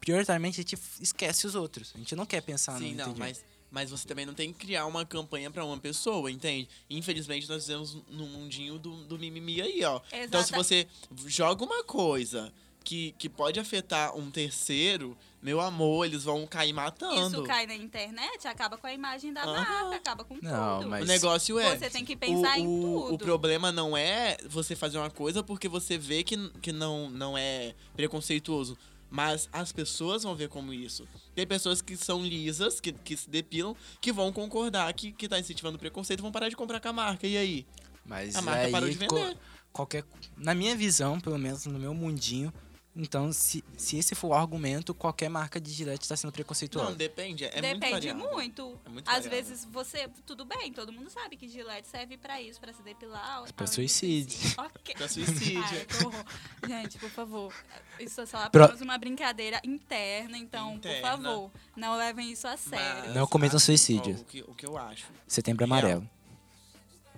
prioritariamente 0.00 0.60
a 0.60 0.62
gente 0.62 0.78
esquece 1.00 1.46
os 1.46 1.54
outros. 1.54 1.92
A 1.94 1.98
gente 1.98 2.14
não 2.14 2.24
quer 2.24 2.40
pensar 2.40 2.74
no 2.74 2.78
Sim, 2.78 2.94
não, 2.94 3.06
entendimento. 3.06 3.18
mas, 3.18 3.44
Mas 3.70 3.90
você 3.90 4.06
também 4.06 4.24
não 4.24 4.34
tem 4.34 4.52
que 4.52 4.58
criar 4.60 4.86
uma 4.86 5.04
campanha 5.04 5.50
pra 5.50 5.64
uma 5.64 5.76
pessoa, 5.78 6.30
entende? 6.30 6.68
Infelizmente, 6.88 7.48
nós 7.48 7.66
vivemos 7.66 7.94
no 8.08 8.26
mundinho 8.28 8.78
do, 8.78 9.04
do 9.04 9.18
mimimi 9.18 9.60
aí, 9.60 9.82
ó. 9.84 10.00
Então, 10.12 10.42
se 10.44 10.52
você 10.52 10.86
joga 11.26 11.64
uma 11.64 11.82
coisa 11.82 12.52
que, 12.86 13.12
que 13.18 13.28
pode 13.28 13.58
afetar 13.58 14.16
um 14.16 14.30
terceiro, 14.30 15.18
meu 15.42 15.60
amor, 15.60 16.06
eles 16.06 16.22
vão 16.22 16.46
cair 16.46 16.72
matando. 16.72 17.34
Isso 17.36 17.42
cai 17.42 17.66
na 17.66 17.74
internet, 17.74 18.46
acaba 18.46 18.78
com 18.78 18.86
a 18.86 18.92
imagem 18.92 19.32
da 19.32 19.44
marca, 19.44 19.96
acaba 19.96 20.22
com 20.24 20.38
Não, 20.40 20.78
tudo. 20.78 20.90
mas- 20.90 21.02
O 21.02 21.06
negócio 21.06 21.58
é. 21.58 21.76
Você 21.76 21.90
tem 21.90 22.04
que 22.04 22.14
pensar 22.14 22.56
o, 22.56 22.60
em 22.60 22.66
o- 22.68 22.80
tudo. 23.02 23.14
O 23.14 23.18
problema 23.18 23.72
não 23.72 23.96
é 23.96 24.36
você 24.48 24.76
fazer 24.76 24.98
uma 24.98 25.10
coisa 25.10 25.42
porque 25.42 25.68
você 25.68 25.98
vê 25.98 26.22
que, 26.22 26.36
que 26.62 26.70
não, 26.70 27.10
não 27.10 27.36
é 27.36 27.74
preconceituoso. 27.96 28.78
Mas 29.10 29.48
as 29.52 29.72
pessoas 29.72 30.22
vão 30.22 30.34
ver 30.36 30.48
como 30.48 30.72
isso. 30.72 31.08
Tem 31.34 31.44
pessoas 31.46 31.82
que 31.82 31.96
são 31.96 32.22
lisas, 32.24 32.80
que, 32.80 32.92
que 32.92 33.16
se 33.16 33.28
depilam, 33.28 33.74
que 34.00 34.12
vão 34.12 34.32
concordar 34.32 34.92
que, 34.94 35.10
que 35.12 35.28
tá 35.28 35.38
incentivando 35.40 35.76
o 35.76 35.78
preconceito 35.80 36.22
vão 36.22 36.30
parar 36.32 36.48
de 36.48 36.56
comprar 36.56 36.78
com 36.80 36.88
a 36.88 36.92
marca. 36.92 37.26
E 37.26 37.36
aí? 37.36 37.66
Mas 38.04 38.36
A 38.36 38.42
marca 38.42 38.66
aí, 38.66 38.72
parou 38.72 38.88
de 38.88 38.96
vender. 38.96 39.36
qualquer 39.72 40.04
na 40.36 40.54
minha 40.54 40.74
visão, 40.76 41.20
pelo 41.20 41.38
menos 41.38 41.66
no 41.66 41.78
meu 41.78 41.92
mundinho, 41.94 42.52
então 42.96 43.30
se, 43.32 43.62
se 43.76 43.98
esse 43.98 44.14
for 44.14 44.28
o 44.28 44.34
argumento, 44.34 44.94
qualquer 44.94 45.28
marca 45.28 45.60
de 45.60 45.70
Gillette 45.70 46.02
está 46.04 46.16
sendo 46.16 46.32
preconceituosa. 46.32 46.90
Não, 46.90 46.96
depende. 46.96 47.44
É 47.44 47.50
muito 47.60 47.62
Depende 47.80 47.92
variável. 48.08 48.32
muito. 48.32 48.80
É 48.84 48.88
muito 48.88 49.08
Às 49.08 49.24
variável. 49.24 49.30
vezes 49.30 49.64
você. 49.66 50.08
Tudo 50.24 50.44
bem, 50.44 50.72
todo 50.72 50.90
mundo 50.92 51.10
sabe 51.10 51.36
que 51.36 51.46
Gillette 51.48 51.86
serve 51.88 52.16
pra 52.16 52.40
isso, 52.40 52.58
pra 52.60 52.72
se 52.72 52.82
depilar. 52.82 53.22
Pra 53.22 53.32
além 53.32 53.52
do 53.64 53.68
suicídio. 53.68 54.38
Ok. 54.58 54.94
Pra 54.94 55.08
suicídio. 55.08 55.62
Ai. 55.62 56.68
Gente, 56.68 56.98
por 56.98 57.10
favor. 57.10 57.52
Isso 58.00 58.20
é 58.20 58.26
só 58.26 58.48
Pro- 58.48 58.64
apenas 58.64 58.80
uma 58.80 58.96
brincadeira 58.98 59.60
interna, 59.62 60.36
então, 60.38 60.74
Interna. 60.76 61.00
por 61.00 61.22
favor, 61.22 61.50
não 61.76 61.96
levem 61.96 62.32
isso 62.32 62.46
a 62.48 62.56
sério. 62.56 63.04
Mas, 63.06 63.14
Não 63.14 63.26
cometam 63.26 63.58
suicídio. 63.58 64.16
ó, 64.16 64.20
o, 64.20 64.24
que, 64.24 64.40
o 64.48 64.54
que 64.54 64.66
eu 64.66 64.76
acho. 64.78 65.06
Setembro 65.26 65.64
Amarelo. 65.64 66.08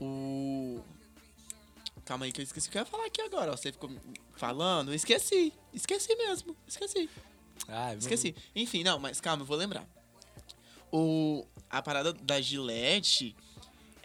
O. 0.01 0.81
Calma 2.09 2.25
aí 2.25 2.33
que 2.33 2.41
eu 2.41 2.43
esqueci 2.43 2.69
o 2.69 2.73
que 2.73 2.79
eu 2.79 2.81
ia 2.81 2.87
falar 2.87 3.05
aqui 3.05 3.21
agora. 3.21 3.53
ó. 3.53 3.57
Você 3.57 3.71
ficou 3.71 3.91
falando, 4.35 4.95
esqueci. 4.95 5.53
Esqueci 5.75 6.17
mesmo. 6.17 6.57
Esqueci. 6.67 7.11
Ah, 7.69 7.95
Esqueci. 7.95 8.35
Enfim, 8.57 8.83
não, 8.83 8.99
mas 8.99 9.21
calma, 9.21 9.43
eu 9.43 9.47
vou 9.47 9.59
lembrar. 9.59 9.87
O, 10.91 11.47
a 11.69 11.83
parada 11.83 12.15
da 12.15 12.41
Gillette 12.41 13.37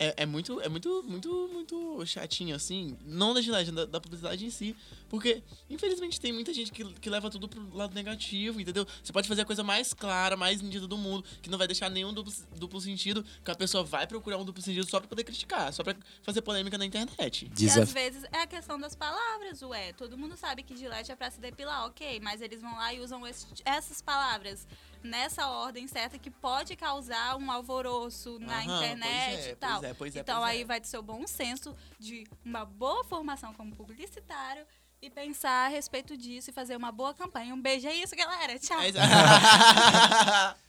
é, 0.04 0.14
é 0.18 0.26
muito, 0.26 0.60
é 0.62 0.70
muito, 0.70 1.04
muito, 1.08 1.50
muito 1.54 2.06
chatinho, 2.06 2.56
assim. 2.56 2.98
Não 3.06 3.34
da 3.34 3.42
Gillette, 3.42 3.72
da, 3.72 3.86
da 3.86 4.00
publicidade 4.02 4.46
em 4.46 4.50
si. 4.50 4.76
Porque, 5.10 5.44
infelizmente, 5.70 6.20
tem 6.20 6.34
muita 6.34 6.54
gente 6.54 6.72
que, 6.72 6.84
que 6.96 7.10
leva 7.10 7.30
tudo 7.30 7.48
pro 7.48 7.76
lado 7.76 7.94
negativo, 7.94 8.60
entendeu? 8.60 8.86
Você 9.04 9.14
pode 9.14 9.28
fazer 9.28 9.42
a 9.42 9.46
coisa 9.46 9.64
mais 9.64 9.94
clara, 9.94 10.36
mais 10.36 10.62
nítida 10.62 10.88
do 10.88 10.98
mundo, 10.98 11.24
que 11.42 11.50
não 11.50 11.58
vai 11.58 11.68
deixar 11.68 11.90
nenhum 11.90 12.12
duplo, 12.14 12.34
duplo 12.56 12.82
sentido, 12.82 13.24
que 13.46 13.52
a 13.52 13.56
pessoa 13.56 13.84
vai 13.84 14.08
procurar 14.08 14.38
um 14.38 14.46
duplo 14.46 14.62
sentido 14.64 14.90
só 14.90 15.00
pra 15.00 15.08
poder 15.08 15.24
criticar, 15.24 15.72
só 15.72 15.84
pra 15.84 15.96
fazer 16.24 16.42
polêmica 16.42 16.78
na 16.78 16.86
internet. 16.86 17.46
E 17.46 17.50
Desaf- 17.50 17.84
às 17.84 17.94
vezes 17.94 18.24
é 18.32 18.42
a 18.42 18.48
questão 18.48 18.80
das 18.80 18.96
palavras, 18.96 19.62
ué. 19.62 19.94
Todo 19.94 20.18
mundo 20.18 20.36
sabe 20.36 20.64
que 20.64 20.76
Gillette 20.76 21.12
é 21.12 21.16
pra 21.16 21.30
se 21.30 21.40
depilar, 21.40 21.86
ok. 21.86 22.20
Mas 22.22 22.42
eles 22.42 22.62
vão 22.62 22.76
lá 22.76 22.92
e 22.94 23.00
usam 23.00 23.26
esse- 23.28 23.46
essas 23.66 24.02
palavras 24.02 24.68
nessa 25.04 25.48
ordem 25.50 25.86
certa 25.86 26.18
que 26.18 26.32
pode 26.32 26.76
causar 26.78 27.36
um 27.36 27.52
alvoroço 27.52 28.40
na 28.40 28.60
Aham, 28.64 28.76
internet 28.78 29.34
pois 29.36 29.46
é, 29.46 29.52
e 29.52 29.56
tal. 29.56 29.80
Pois 29.82 29.92
é, 29.94 29.98
pois 29.98 30.16
é, 30.16 30.20
então 30.20 30.40
pois 30.42 30.50
aí 30.52 30.62
é. 30.62 30.66
vai 30.66 30.80
do 30.80 30.88
seu 30.88 31.02
bom 31.02 31.26
senso 31.28 31.76
de 32.00 32.26
uma 32.44 32.66
boa 32.66 33.04
formação 33.04 33.54
como 33.54 33.76
publicitário 33.76 34.66
e 35.02 35.10
pensar 35.10 35.66
a 35.66 35.70
respeito 35.70 36.16
disso 36.18 36.50
e 36.50 36.54
fazer 36.54 36.76
uma 36.76 36.92
boa 36.92 37.14
campanha. 37.14 37.54
Um 37.54 37.62
beijo, 37.62 37.88
é 37.88 37.96
isso, 37.96 38.16
galera. 38.16 38.58
Tchau. 38.60 38.80
É 38.82 38.90
isso. 38.90 38.98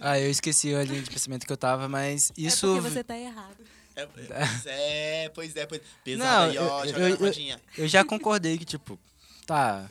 Ah, 0.00 0.18
eu 0.18 0.30
esqueci 0.30 0.74
a 0.74 0.84
linha 0.84 1.00
de 1.02 1.10
pensamento 1.10 1.46
que 1.46 1.52
eu 1.52 1.56
tava, 1.56 1.88
mas 1.88 2.30
isso. 2.36 2.66
É 2.66 2.80
porque 2.80 2.90
você 2.90 3.04
tá 3.04 3.16
errado. 3.18 3.56
É, 3.96 4.06
pois 4.06 4.30
é, 4.66 5.28
pois 5.30 5.56
é, 5.56 5.66
pois 5.66 5.82
Pesado 6.04 6.24
Não, 6.24 6.50
aí, 6.50 6.58
ó, 6.58 6.84
eu- 6.84 7.16
eu- 7.16 7.32
eu- 7.78 7.88
já 7.88 8.04
concordei 8.04 8.56
que, 8.56 8.64
tipo, 8.64 8.96
tá. 9.44 9.90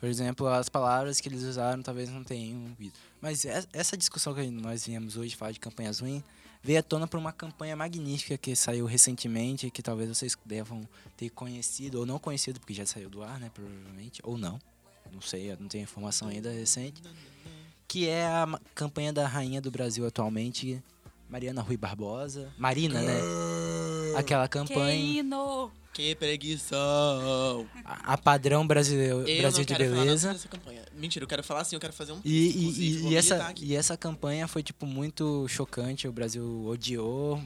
Por 0.00 0.08
exemplo, 0.08 0.48
as 0.48 0.68
palavras 0.68 1.20
que 1.20 1.28
eles 1.28 1.44
usaram 1.44 1.80
talvez 1.80 2.10
não 2.10 2.24
tenham 2.24 2.60
ouvido. 2.64 2.94
Mas 3.20 3.44
es- 3.44 3.68
essa 3.72 3.96
discussão 3.96 4.34
que 4.34 4.44
nós 4.50 4.84
viemos 4.86 5.16
hoje, 5.16 5.36
falar 5.36 5.52
de 5.52 5.60
campanhas 5.60 6.00
ruins, 6.00 6.24
veio 6.64 6.78
à 6.80 6.82
tona 6.82 7.06
por 7.06 7.18
uma 7.20 7.30
campanha 7.32 7.76
magnífica 7.76 8.38
que 8.38 8.56
saiu 8.56 8.86
recentemente, 8.86 9.70
que 9.70 9.82
talvez 9.82 10.08
vocês 10.08 10.36
devam 10.44 10.88
ter 11.16 11.28
conhecido 11.30 12.00
ou 12.00 12.06
não 12.06 12.18
conhecido, 12.18 12.58
porque 12.58 12.72
já 12.72 12.86
saiu 12.86 13.10
do 13.10 13.22
ar, 13.22 13.38
né, 13.38 13.50
provavelmente, 13.52 14.20
ou 14.24 14.38
não. 14.38 14.58
Não 15.12 15.20
sei, 15.20 15.52
eu 15.52 15.56
não 15.60 15.68
tenho 15.68 15.84
informação 15.84 16.28
ainda 16.28 16.50
recente. 16.50 17.02
Que 17.86 18.08
é 18.08 18.26
a 18.26 18.48
campanha 18.74 19.12
da 19.12 19.28
rainha 19.28 19.60
do 19.60 19.70
Brasil 19.70 20.06
atualmente, 20.06 20.82
Mariana 21.28 21.60
Rui 21.60 21.76
Barbosa. 21.76 22.50
Marina, 22.56 23.00
né? 23.02 23.20
Aquela 24.16 24.48
Que 24.48 24.58
campanha. 24.58 24.94
hino! 25.20 25.70
Que 25.94 26.14
preguição. 26.16 27.66
A, 27.84 28.14
a 28.14 28.18
padrão 28.18 28.66
brasileiro, 28.66 29.26
Eu 29.28 29.38
Brasil 29.42 29.60
não 29.60 29.64
de 29.64 29.74
beleza. 29.76 30.36
Mentira, 30.92 31.22
eu 31.24 31.28
quero 31.28 31.44
falar 31.44 31.60
assim, 31.60 31.76
eu 31.76 31.80
quero 31.80 31.92
fazer 31.92 32.10
um 32.12 32.20
E, 32.24 32.50
e, 32.50 33.10
e, 33.10 33.16
essa, 33.16 33.34
militar 33.36 33.50
aqui. 33.50 33.64
e 33.64 33.76
essa 33.76 33.96
campanha 33.96 34.48
foi, 34.48 34.62
tipo, 34.62 34.86
muito 34.86 35.46
chocante. 35.46 36.08
O 36.08 36.12
Brasil 36.12 36.66
odiou. 36.66 37.40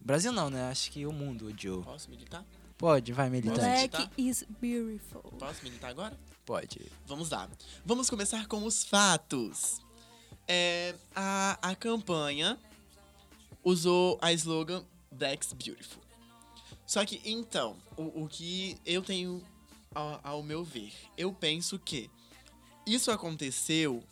Brasil 0.00 0.32
não, 0.32 0.48
né? 0.48 0.70
Acho 0.70 0.90
que 0.90 1.04
o 1.04 1.12
mundo 1.12 1.48
odiou. 1.48 1.82
Posso 1.82 2.08
militar? 2.08 2.42
Pode, 2.78 3.12
vai, 3.12 3.28
militante. 3.28 3.60
Black. 3.60 3.90
Black 3.90 4.10
is 4.16 4.44
beautiful. 4.60 5.22
Posso 5.38 5.62
militar 5.62 5.90
agora? 5.90 6.18
Pode. 6.46 6.80
Vamos 7.06 7.28
lá. 7.28 7.50
Vamos 7.84 8.08
começar 8.08 8.46
com 8.46 8.64
os 8.64 8.82
fatos. 8.82 9.78
É, 10.48 10.94
a, 11.14 11.58
a 11.60 11.74
campanha 11.76 12.58
usou 13.62 14.18
a 14.22 14.32
slogan 14.32 14.82
Black's 15.12 15.52
Beautiful. 15.52 16.02
Só 16.90 17.04
que, 17.04 17.20
então, 17.24 17.76
o, 17.96 18.24
o 18.24 18.28
que 18.28 18.76
eu 18.84 19.00
tenho 19.00 19.40
ao, 19.94 20.20
ao 20.24 20.42
meu 20.42 20.64
ver, 20.64 20.92
eu 21.16 21.32
penso 21.32 21.78
que 21.78 22.10
isso 22.84 23.12
aconteceu 23.12 24.02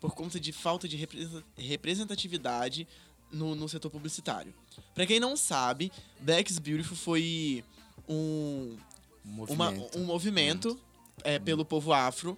por 0.00 0.14
conta 0.14 0.40
de 0.40 0.50
falta 0.50 0.88
de 0.88 0.96
representatividade 1.58 2.88
no, 3.30 3.54
no 3.54 3.68
setor 3.68 3.90
publicitário. 3.90 4.54
Pra 4.94 5.06
quem 5.06 5.20
não 5.20 5.36
sabe, 5.36 5.92
Black's 6.20 6.58
Beautiful 6.58 6.96
foi 6.96 7.62
um, 8.08 8.76
Um 9.26 9.44
uma- 9.52 9.70
movimento. 9.70 9.98
um 9.98 10.04
movimento 10.04 10.80
é, 11.22 11.38
pelo 11.38 11.64
povo 11.64 11.92
afro 11.92 12.36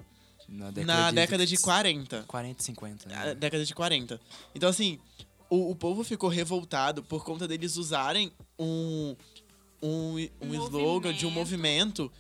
na 0.49 0.73
na 0.73 1.11
década 1.13 1.47
de 1.47 1.57
40. 1.59 2.25
40, 2.27 2.63
50. 2.63 3.09
Na 3.09 3.25
Né? 3.27 3.35
década 3.35 3.65
de 3.65 3.75
40. 3.75 4.21
Então, 4.55 4.69
assim, 4.69 4.99
o, 5.51 5.71
o 5.71 5.77
povo 5.77 6.03
ficou 6.03 6.29
revoltado 6.31 7.03
por 7.03 7.23
conta 7.25 7.47
deles 7.47 7.77
usarem 7.77 8.33
um, 8.59 9.15
um, 9.83 10.17
um 10.41 10.49
Um 10.51 10.65
slogan 10.65 11.13
de 11.13 11.27
um 11.27 11.31
movimento. 11.31 12.11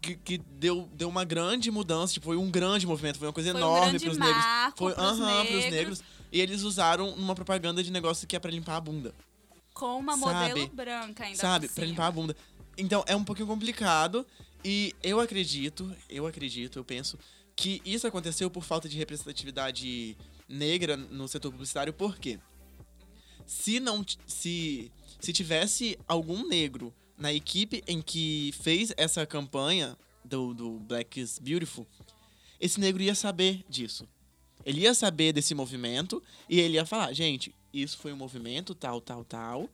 que, 0.00 0.14
que 0.16 0.38
deu, 0.38 0.88
deu 0.94 1.08
uma 1.08 1.24
grande 1.24 1.70
mudança. 1.70 2.14
Tipo, 2.14 2.26
foi 2.26 2.36
um 2.36 2.50
grande 2.50 2.86
movimento, 2.86 3.18
foi 3.18 3.26
uma 3.28 3.32
coisa 3.32 3.50
Foi 3.52 3.60
um 3.60 3.64
enorme 3.64 3.98
grande 3.98 4.04
pros 4.04 4.18
negros. 4.18 4.44
Foi 4.76 4.92
pros 4.94 5.06
aham, 5.06 5.16
pros 5.46 5.50
negros. 5.50 5.70
negros. 5.70 6.02
E 6.30 6.40
eles 6.40 6.62
usaram 6.62 7.16
numa 7.16 7.34
propaganda 7.34 7.82
de 7.82 7.90
negócio 7.90 8.26
que 8.26 8.36
é 8.36 8.38
pra 8.38 8.50
limpar 8.50 8.76
a 8.76 8.80
bunda. 8.80 9.14
Com 9.72 9.98
uma 9.98 10.16
Sabe? 10.18 10.48
modelo 10.50 10.68
branca 10.74 11.24
ainda 11.24 11.38
sabe? 11.38 11.68
cima. 11.68 11.86
limpar 11.86 12.06
a 12.06 12.10
bunda. 12.10 12.36
Então, 12.76 13.02
é 13.06 13.16
um 13.16 13.24
pouquinho 13.24 13.46
complicado. 13.48 14.26
E 14.64 14.92
eu 15.02 15.20
acredito, 15.20 15.90
eu 16.10 16.26
acredito, 16.26 16.78
eu 16.80 16.84
penso 16.84 17.16
que 17.54 17.80
isso 17.84 18.06
aconteceu 18.06 18.50
por 18.50 18.62
falta 18.64 18.88
de 18.88 18.96
representatividade 18.98 20.16
negra 20.48 20.96
no 20.96 21.26
setor 21.28 21.50
publicitário. 21.52 21.92
Por 21.92 22.18
quê? 22.18 22.38
Se 23.46 23.80
não 23.80 24.04
se 24.26 24.90
se 25.20 25.32
tivesse 25.32 25.98
algum 26.06 26.46
negro 26.46 26.92
na 27.16 27.32
equipe 27.32 27.82
em 27.86 28.00
que 28.00 28.52
fez 28.60 28.92
essa 28.96 29.26
campanha 29.26 29.96
do, 30.24 30.54
do 30.54 30.70
Black 30.80 31.20
is 31.20 31.38
Beautiful, 31.38 31.86
esse 32.60 32.78
negro 32.78 33.02
ia 33.02 33.14
saber 33.14 33.64
disso. 33.68 34.06
Ele 34.64 34.80
ia 34.82 34.94
saber 34.94 35.32
desse 35.32 35.54
movimento 35.54 36.22
e 36.48 36.60
ele 36.60 36.74
ia 36.74 36.84
falar, 36.84 37.12
gente, 37.12 37.54
isso 37.72 37.98
foi 37.98 38.12
um 38.12 38.16
movimento, 38.16 38.74
tal, 38.74 39.00
tal, 39.00 39.24
tal. 39.24 39.68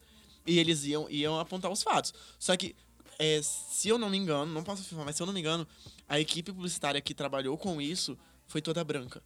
E 0.47 0.59
eles 0.59 0.85
iam, 0.85 1.09
iam 1.11 1.39
apontar 1.41 1.71
os 1.71 1.83
fatos. 1.83 2.13
Só 2.39 2.57
que, 2.57 2.77
é, 3.19 3.41
se 3.43 3.89
eu 3.89 3.97
não 3.99 4.11
me 4.11 4.19
engano, 4.19 4.53
não 4.53 4.63
posso 4.63 4.83
afirmar, 4.83 5.07
mas 5.07 5.17
se 5.17 5.23
eu 5.23 5.27
não 5.27 5.33
me 5.33 5.41
engano, 5.41 5.67
a 6.09 6.21
equipe 6.21 6.53
publicitária 6.53 7.01
que 7.01 7.15
trabalhou 7.15 7.57
com 7.57 7.81
isso 7.81 8.17
foi 8.47 8.61
toda 8.61 8.85
branca. 8.85 9.23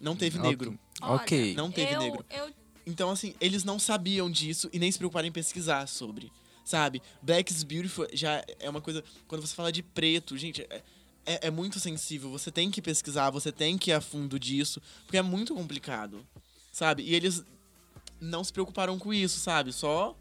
Não 0.00 0.14
teve 0.14 0.38
Ok. 0.38 0.50
negro. 0.50 0.78
Olha, 1.02 1.14
Ok. 1.22 1.54
Não 1.54 1.70
teve 1.72 1.94
eu, 1.94 1.98
negro. 1.98 2.24
Eu, 2.30 2.52
Então, 2.86 3.10
assim, 3.10 3.34
eles 3.40 3.64
não 3.64 3.78
sabiam 3.78 4.30
disso 4.30 4.68
e 4.72 4.78
nem 4.78 4.90
se 4.90 4.98
preocuparam 4.98 5.28
em 5.28 5.32
pesquisar 5.32 5.86
sobre. 5.86 6.30
Sabe? 6.64 7.02
Black 7.22 7.52
is 7.52 7.62
Beautiful 7.62 8.06
já 8.12 8.42
é 8.58 8.68
uma 8.68 8.80
coisa. 8.80 9.04
Quando 9.28 9.42
você 9.42 9.54
fala 9.54 9.70
de 9.70 9.82
preto, 9.82 10.36
gente, 10.36 10.62
é, 10.70 10.82
é, 11.26 11.46
é 11.48 11.50
muito 11.50 11.78
sensível. 11.78 12.30
Você 12.30 12.50
tem 12.50 12.70
que 12.70 12.80
pesquisar, 12.80 13.30
você 13.30 13.52
tem 13.52 13.76
que 13.76 13.90
ir 13.90 13.94
a 13.94 14.00
fundo 14.00 14.38
disso, 14.38 14.80
porque 15.04 15.16
é 15.16 15.22
muito 15.22 15.54
complicado. 15.54 16.26
Sabe? 16.72 17.02
E 17.02 17.14
eles 17.14 17.44
não 18.20 18.42
se 18.42 18.52
preocuparam 18.52 18.98
com 18.98 19.12
isso, 19.12 19.38
sabe? 19.38 19.72
Só 19.72 20.16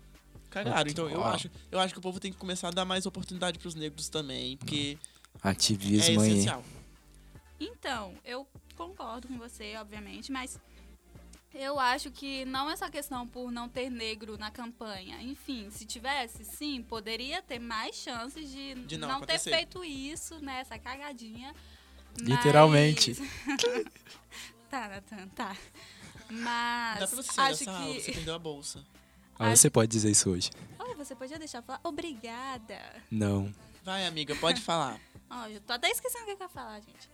cagaram. 0.50 0.90
Então, 0.90 1.10
eu 1.10 1.24
acho, 1.24 1.50
eu 1.72 1.80
acho 1.80 1.94
que 1.94 2.00
o 2.00 2.02
povo 2.02 2.20
tem 2.20 2.32
que 2.32 2.38
começar 2.38 2.68
a 2.68 2.72
dar 2.72 2.86
mais 2.86 3.06
oportunidade 3.06 3.58
pros 3.58 3.74
negros 3.74 4.10
também, 4.10 4.58
porque 4.58 4.98
é 5.44 5.50
Ativismo 5.50 6.22
aí. 6.22 6.30
essencial. 6.30 6.64
então, 7.60 8.14
eu 8.24 8.48
concordo 8.76 9.28
com 9.28 9.38
você, 9.38 9.76
obviamente, 9.78 10.32
mas 10.32 10.60
Eu 11.54 11.80
acho 11.80 12.10
que 12.10 12.46
não 12.46 12.70
é 12.70 12.76
só 12.76 12.90
questão 12.90 13.28
por 13.28 13.52
não 13.52 13.70
ter 13.70 13.90
negro 13.90 14.38
na 14.38 14.50
campanha. 14.50 15.22
Enfim, 15.22 15.70
se 15.70 15.86
tivesse, 15.86 16.44
sim, 16.44 16.82
poderia 16.82 17.42
ter 17.44 17.60
mais 17.60 17.96
chances 17.96 18.50
de, 18.50 18.74
De 18.86 18.98
não 18.98 19.08
ter 19.08 19.16
acontecer. 19.16 19.52
feito 19.52 19.84
isso, 19.84 20.40
né? 20.40 20.62
Essa 20.62 20.80
cagadinha. 20.80 21.54
Literalmente. 22.20 23.16
Mas- 23.20 23.86
tá, 24.70 24.88
Natan, 24.88 25.28
tá. 25.30 25.56
Mas 26.30 27.00
Dá 27.00 27.08
pra 27.08 27.18
você 27.18 27.42
acho 27.42 27.60
dessa 27.66 27.72
aula, 27.72 27.94
você 27.94 28.02
que. 28.02 28.12
perdeu 28.14 28.34
a 28.36 28.40
bolsa. 28.40 28.84
Ah, 29.38 29.56
você 29.56 29.70
pode 29.70 29.92
dizer 29.92 30.10
isso 30.12 30.30
hoje. 30.30 30.50
Oh, 30.80 30.96
você 30.96 31.16
podia 31.16 31.38
deixar 31.38 31.60
eu 31.60 31.64
falar? 31.64 31.80
Obrigada. 31.84 32.80
Não. 33.12 33.54
Vai, 33.84 34.06
amiga, 34.08 34.36
pode 34.36 34.62
falar. 34.62 35.00
Ó, 35.30 35.48
eu 35.48 35.60
tô 35.62 35.74
até 35.74 35.90
esquecendo 35.90 36.24
o 36.24 36.26
que 36.26 36.32
eu 36.32 36.46
ia 36.46 36.50
falar, 36.50 36.80
gente. 36.80 37.10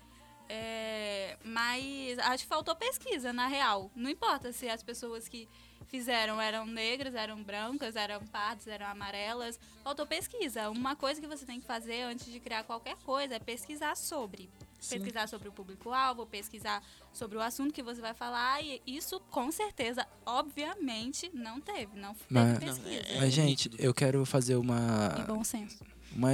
É, 0.51 1.37
mas 1.43 2.17
acho 2.19 2.43
que 2.43 2.49
faltou 2.49 2.75
pesquisa, 2.75 3.31
na 3.31 3.47
real. 3.47 3.91
Não 3.95 4.09
importa 4.09 4.51
se 4.51 4.67
as 4.67 4.81
pessoas 4.81 5.27
que 5.27 5.47
fizeram 5.87 6.41
eram 6.41 6.65
negras, 6.65 7.13
eram 7.15 7.41
brancas, 7.43 7.95
eram 7.95 8.25
pardas, 8.27 8.67
eram 8.67 8.87
amarelas. 8.87 9.59
Faltou 9.83 10.05
pesquisa. 10.07 10.69
Uma 10.71 10.95
coisa 10.95 11.21
que 11.21 11.27
você 11.27 11.45
tem 11.45 11.59
que 11.59 11.65
fazer 11.67 12.01
antes 12.01 12.31
de 12.31 12.39
criar 12.39 12.63
qualquer 12.63 12.95
coisa 12.97 13.35
é 13.35 13.39
pesquisar 13.39 13.95
sobre. 13.95 14.49
Sim. 14.79 14.95
Pesquisar 14.97 15.27
sobre 15.27 15.49
o 15.49 15.51
público-alvo, 15.51 16.25
pesquisar 16.25 16.81
sobre 17.13 17.37
o 17.37 17.41
assunto 17.41 17.73
que 17.73 17.83
você 17.83 18.01
vai 18.01 18.13
falar. 18.13 18.63
E 18.63 18.81
isso, 18.87 19.19
com 19.29 19.51
certeza, 19.51 20.07
obviamente, 20.25 21.29
não 21.33 21.59
teve. 21.59 21.95
Não 21.99 22.13
teve 22.15 22.25
Mas- 22.29 22.59
pesquisa. 22.59 22.81
Não, 23.09 23.15
é- 23.17 23.19
Mas, 23.19 23.33
gente, 23.33 23.69
eu 23.77 23.93
quero 23.93 24.25
fazer 24.25 24.53
E 24.53 24.55
uma, 24.57 25.09
bom 25.27 25.43
senso. 25.43 25.83
uma, 26.15 26.29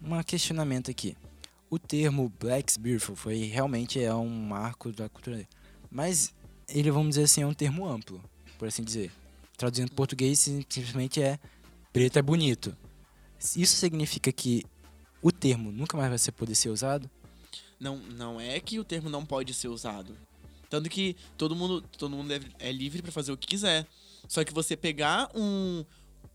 uma 0.00 0.24
questionamento 0.24 0.90
aqui. 0.90 1.16
O 1.72 1.78
termo 1.78 2.30
Black 2.38 2.78
Beautiful 2.78 3.16
foi 3.16 3.44
realmente 3.44 3.98
é 3.98 4.14
um 4.14 4.28
marco 4.28 4.92
da 4.92 5.08
cultura. 5.08 5.48
Mas 5.90 6.34
ele, 6.68 6.90
vamos 6.90 7.10
dizer 7.14 7.22
assim, 7.22 7.40
é 7.40 7.46
um 7.46 7.54
termo 7.54 7.88
amplo, 7.88 8.22
por 8.58 8.68
assim 8.68 8.84
dizer. 8.84 9.10
Traduzindo 9.56 9.86
para 9.88 9.96
português, 9.96 10.38
sim- 10.38 10.62
simplesmente 10.68 11.22
é 11.22 11.38
preto 11.90 12.18
é 12.18 12.22
bonito. 12.22 12.76
Isso 13.56 13.74
significa 13.76 14.30
que 14.30 14.66
o 15.22 15.32
termo 15.32 15.72
nunca 15.72 15.96
mais 15.96 16.10
vai 16.26 16.32
poder 16.34 16.54
ser 16.54 16.68
usado? 16.68 17.10
Não, 17.80 17.96
não 17.96 18.38
é 18.38 18.60
que 18.60 18.78
o 18.78 18.84
termo 18.84 19.08
não 19.08 19.24
pode 19.24 19.54
ser 19.54 19.68
usado. 19.68 20.14
Tanto 20.68 20.90
que 20.90 21.16
todo 21.38 21.56
mundo, 21.56 21.80
todo 21.96 22.14
mundo 22.14 22.34
é 22.58 22.70
livre 22.70 23.00
pra 23.00 23.10
fazer 23.10 23.32
o 23.32 23.36
que 23.38 23.46
quiser. 23.46 23.86
Só 24.28 24.44
que 24.44 24.52
você 24.52 24.76
pegar 24.76 25.30
um, 25.34 25.86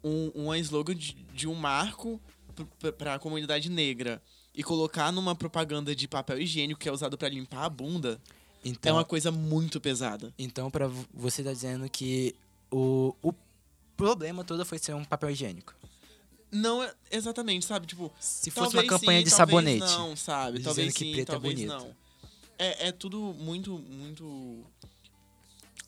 um, 0.03 0.31
um 0.47 0.55
slogan 0.55 0.95
de, 0.95 1.13
de 1.31 1.47
um 1.47 1.53
marco 1.53 2.19
pr- 2.79 2.91
pra 2.93 3.19
comunidade 3.19 3.69
negra 3.69 4.19
e 4.57 4.63
colocar 4.63 5.11
numa 5.13 5.35
propaganda 5.35 5.95
de 5.95 6.07
papel 6.07 6.41
higiênico 6.41 6.79
que 6.79 6.89
é 6.89 6.91
usado 6.91 7.17
pra 7.17 7.29
limpar 7.29 7.63
a 7.65 7.69
bunda, 7.69 8.19
é 8.65 8.67
Então, 8.69 8.95
uma 8.97 9.05
coisa 9.05 9.31
muito 9.31 9.79
pesada. 9.79 10.33
então 10.37 10.69
para 10.71 10.89
você 11.13 11.43
tá 11.43 11.53
dizendo 11.53 11.87
que 11.89 12.35
o, 12.71 13.13
o 13.21 13.31
problema 13.95 14.43
todo 14.43 14.65
foi 14.65 14.79
ser 14.79 14.93
um 14.95 15.05
papel 15.05 15.29
higiênico. 15.29 15.73
Não 16.51 16.81
é 16.81 16.93
exatamente, 17.11 17.65
sabe? 17.65 17.85
Tipo, 17.85 18.11
Se 18.19 18.49
fosse 18.49 18.71
talvez 18.73 18.83
uma 18.91 18.99
campanha 18.99 19.19
sim, 19.19 19.25
de 19.25 19.29
talvez 19.29 19.35
sabonete. 19.77 19.79
Não, 19.99 20.15
sabe? 20.15 20.51
dizendo 20.57 20.63
Talvez 20.65 20.93
que 20.93 20.99
sim, 21.05 21.11
preto 21.11 21.29
é 21.29 21.31
talvez 21.33 21.53
bonito. 21.53 21.69
não. 21.73 21.95
É, 22.57 22.87
é 22.87 22.91
tudo 22.91 23.19
muito, 23.37 23.77
muito. 23.77 24.63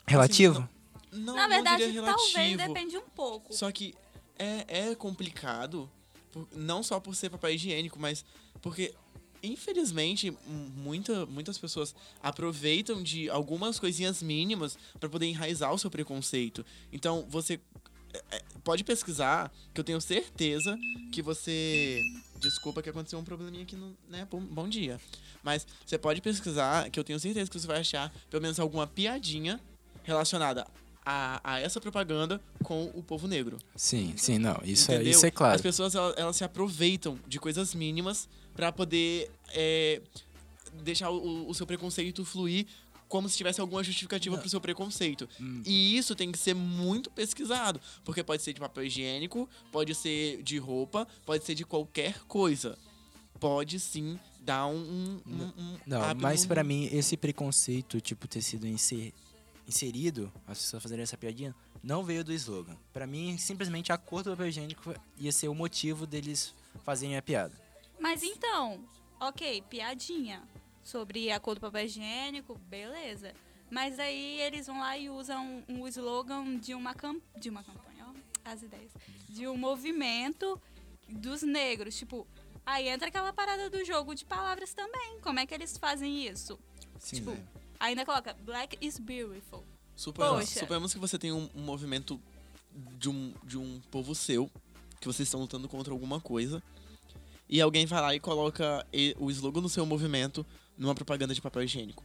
Relativo? 0.06 0.68
Não, 1.12 1.34
Na 1.36 1.44
não 1.44 1.50
verdade, 1.50 1.86
diria 1.86 2.04
talvez 2.04 2.34
relativo. 2.34 2.68
depende 2.68 2.98
um 2.98 3.10
pouco. 3.16 3.54
Só 3.54 3.72
que 3.72 3.96
é, 4.38 4.90
é 4.90 4.96
complicado, 4.96 5.90
por- 6.32 6.48
não 6.54 6.84
só 6.84 7.00
por 7.00 7.16
ser 7.16 7.30
papel 7.30 7.52
higiênico, 7.52 8.00
mas 8.00 8.24
porque, 8.62 8.94
infelizmente, 9.42 10.36
muita, 10.76 11.26
muitas 11.26 11.58
pessoas 11.58 11.96
aproveitam 12.22 13.02
de 13.02 13.30
algumas 13.30 13.80
coisinhas 13.80 14.22
mínimas 14.22 14.78
para 15.00 15.10
poder 15.10 15.28
enraizar 15.28 15.74
o 15.74 15.78
seu 15.78 15.90
preconceito. 15.90 16.66
Então, 16.92 17.26
você 17.30 17.60
é, 18.14 18.38
é, 18.38 18.42
pode 18.64 18.84
pesquisar, 18.84 19.52
que 19.74 19.80
eu 19.80 19.84
tenho 19.84 20.02
certeza 20.02 20.78
que 21.12 21.22
você. 21.22 22.02
Desculpa 22.40 22.82
que 22.82 22.90
aconteceu 22.90 23.20
um 23.20 23.24
probleminha 23.24 23.64
aqui 23.64 23.76
no. 23.76 23.96
Né? 24.08 24.28
Bom, 24.30 24.40
bom 24.40 24.68
dia. 24.68 25.00
Mas 25.44 25.68
você 25.86 25.98
pode 25.98 26.22
pesquisar, 26.22 26.90
que 26.90 27.00
eu 27.00 27.04
tenho 27.04 27.20
certeza 27.20 27.50
que 27.50 27.60
você 27.60 27.68
vai 27.68 27.80
achar 27.80 28.14
pelo 28.30 28.42
menos 28.42 28.60
alguma 28.60 28.88
piadinha 28.88 29.60
relacionada 30.04 30.66
a, 31.06 31.40
a 31.44 31.60
essa 31.60 31.80
propaganda 31.80 32.42
com 32.64 32.86
o 32.94 33.04
povo 33.04 33.28
negro. 33.28 33.58
Sim, 33.76 34.14
sim, 34.18 34.38
não. 34.38 34.60
Isso, 34.64 34.92
é, 34.92 35.04
isso 35.04 35.26
é 35.26 35.30
As 35.30 35.36
claro. 35.36 35.62
pessoas 35.62 35.96
elas, 35.96 36.14
elas 36.18 36.36
se 36.36 36.44
aproveitam 36.44 37.20
de 37.28 37.40
coisas 37.40 37.76
mínimas 37.76 38.28
pra 38.60 38.74
poder 38.74 39.32
é, 39.54 40.02
deixar 40.84 41.10
o, 41.12 41.48
o 41.50 41.54
seu 41.54 41.66
preconceito 41.66 42.26
fluir 42.26 42.68
como 43.08 43.28
se 43.30 43.38
tivesse 43.38 43.62
alguma 43.62 43.82
justificativa 43.82 44.38
pro 44.38 44.50
seu 44.50 44.60
preconceito. 44.60 45.28
Hum. 45.40 45.64
E 45.66 45.98
isso 45.98 46.14
tem 46.14 46.30
que 46.30 46.38
ser 46.38 46.54
muito 46.54 47.10
pesquisado, 47.10 47.80
porque 48.04 48.22
pode 48.22 48.44
ser 48.44 48.52
de 48.52 48.60
papel 48.60 48.84
higiênico, 48.84 49.50
pode 49.72 49.96
ser 49.96 50.44
de 50.44 50.58
roupa, 50.58 51.08
pode 51.26 51.46
ser 51.46 51.56
de 51.56 51.64
qualquer 51.66 52.20
coisa. 52.28 52.78
Pode 53.40 53.80
sim 53.80 54.20
dar 54.42 54.68
um, 54.68 55.22
um, 55.26 55.44
um- 55.58 55.78
Não, 55.88 56.02
mas 56.16 56.46
pra 56.46 56.64
mim, 56.64 56.90
esse 56.92 57.16
preconceito, 57.16 58.02
tipo, 58.02 58.28
ter 58.28 58.42
sido 58.42 58.68
inser- 58.68 59.14
inserido, 59.66 60.32
as 60.46 60.60
pessoas 60.60 60.84
fazerem 60.84 61.04
essa 61.04 61.16
piadinha, 61.18 61.56
não 61.82 62.04
veio 62.04 62.24
do 62.26 62.34
slogan. 62.34 62.76
Pra 62.92 63.08
mim, 63.08 63.38
simplesmente 63.38 63.92
a 63.94 63.98
cor 63.98 64.22
do 64.24 64.32
papel 64.32 64.48
higiênico 64.50 64.94
ia 65.18 65.32
ser 65.32 65.48
o 65.48 65.56
motivo 65.56 66.06
deles 66.06 66.54
fazerem 66.84 67.16
a 67.18 67.22
piada. 67.22 67.54
Mas 68.00 68.24
então, 68.24 68.84
ok, 69.20 69.62
piadinha 69.70 70.42
sobre 70.84 71.32
a 71.32 71.40
cor 71.40 71.56
do 71.56 71.62
papel 71.62 71.86
higiênico, 71.86 72.58
beleza. 72.68 73.34
Mas 73.70 74.00
aí 74.00 74.42
eles 74.42 74.66
vão 74.66 74.80
lá 74.80 74.98
e 74.98 75.10
usam 75.10 75.64
um 75.68 75.88
slogan 75.88 76.58
de 76.58 76.74
uma, 76.74 76.96
cam 76.96 77.22
de 77.38 77.50
uma 77.50 77.64
campanha, 77.64 78.08
ó, 78.08 78.50
as 78.50 78.64
ideias. 78.64 78.92
De 79.28 79.48
um 79.48 79.56
movimento 79.56 80.60
dos 81.08 81.44
negros. 81.44 81.96
Tipo, 81.96 82.26
aí 82.66 82.88
entra 82.88 83.10
aquela 83.10 83.32
parada 83.32 83.70
do 83.70 83.86
jogo 83.86 84.16
de 84.16 84.26
palavras 84.26 84.74
também. 84.74 85.20
Como 85.22 85.40
é 85.40 85.46
que 85.46 85.54
eles 85.54 85.78
fazem 85.78 86.26
isso? 86.26 86.60
Sim, 86.98 87.18
Tipo, 87.18 87.32
né? 87.32 87.48
Ainda 87.80 88.06
coloca 88.06 88.34
Black 88.34 88.78
is 88.82 88.98
beautiful. 88.98 89.64
Poxa. 90.14 90.62
suponhamos 90.62 90.94
que 90.94 91.00
você 91.00 91.20
tem 91.20 91.32
um, 91.32 91.50
um 91.54 91.62
movimento 91.62 92.20
de 92.98 93.10
um, 93.10 93.34
de 93.44 93.58
um 93.58 93.82
povo 93.92 94.16
seu, 94.16 94.50
que 95.00 95.08
vocês 95.08 95.28
estão 95.28 95.42
lutando 95.42 95.68
contra 95.68 95.94
alguma 95.94 96.22
coisa, 96.22 96.64
e 97.50 97.60
alguém 97.60 97.86
vai 97.86 98.02
lá 98.02 98.16
e 98.16 98.20
coloca 98.20 98.86
o 99.18 99.30
slogan 99.32 99.62
do 99.62 99.70
seu 99.70 99.86
movimento 99.86 100.46
numa 100.78 100.94
propaganda 100.96 101.34
de 101.34 101.42
papel 101.42 101.64
higiênico. 101.64 102.04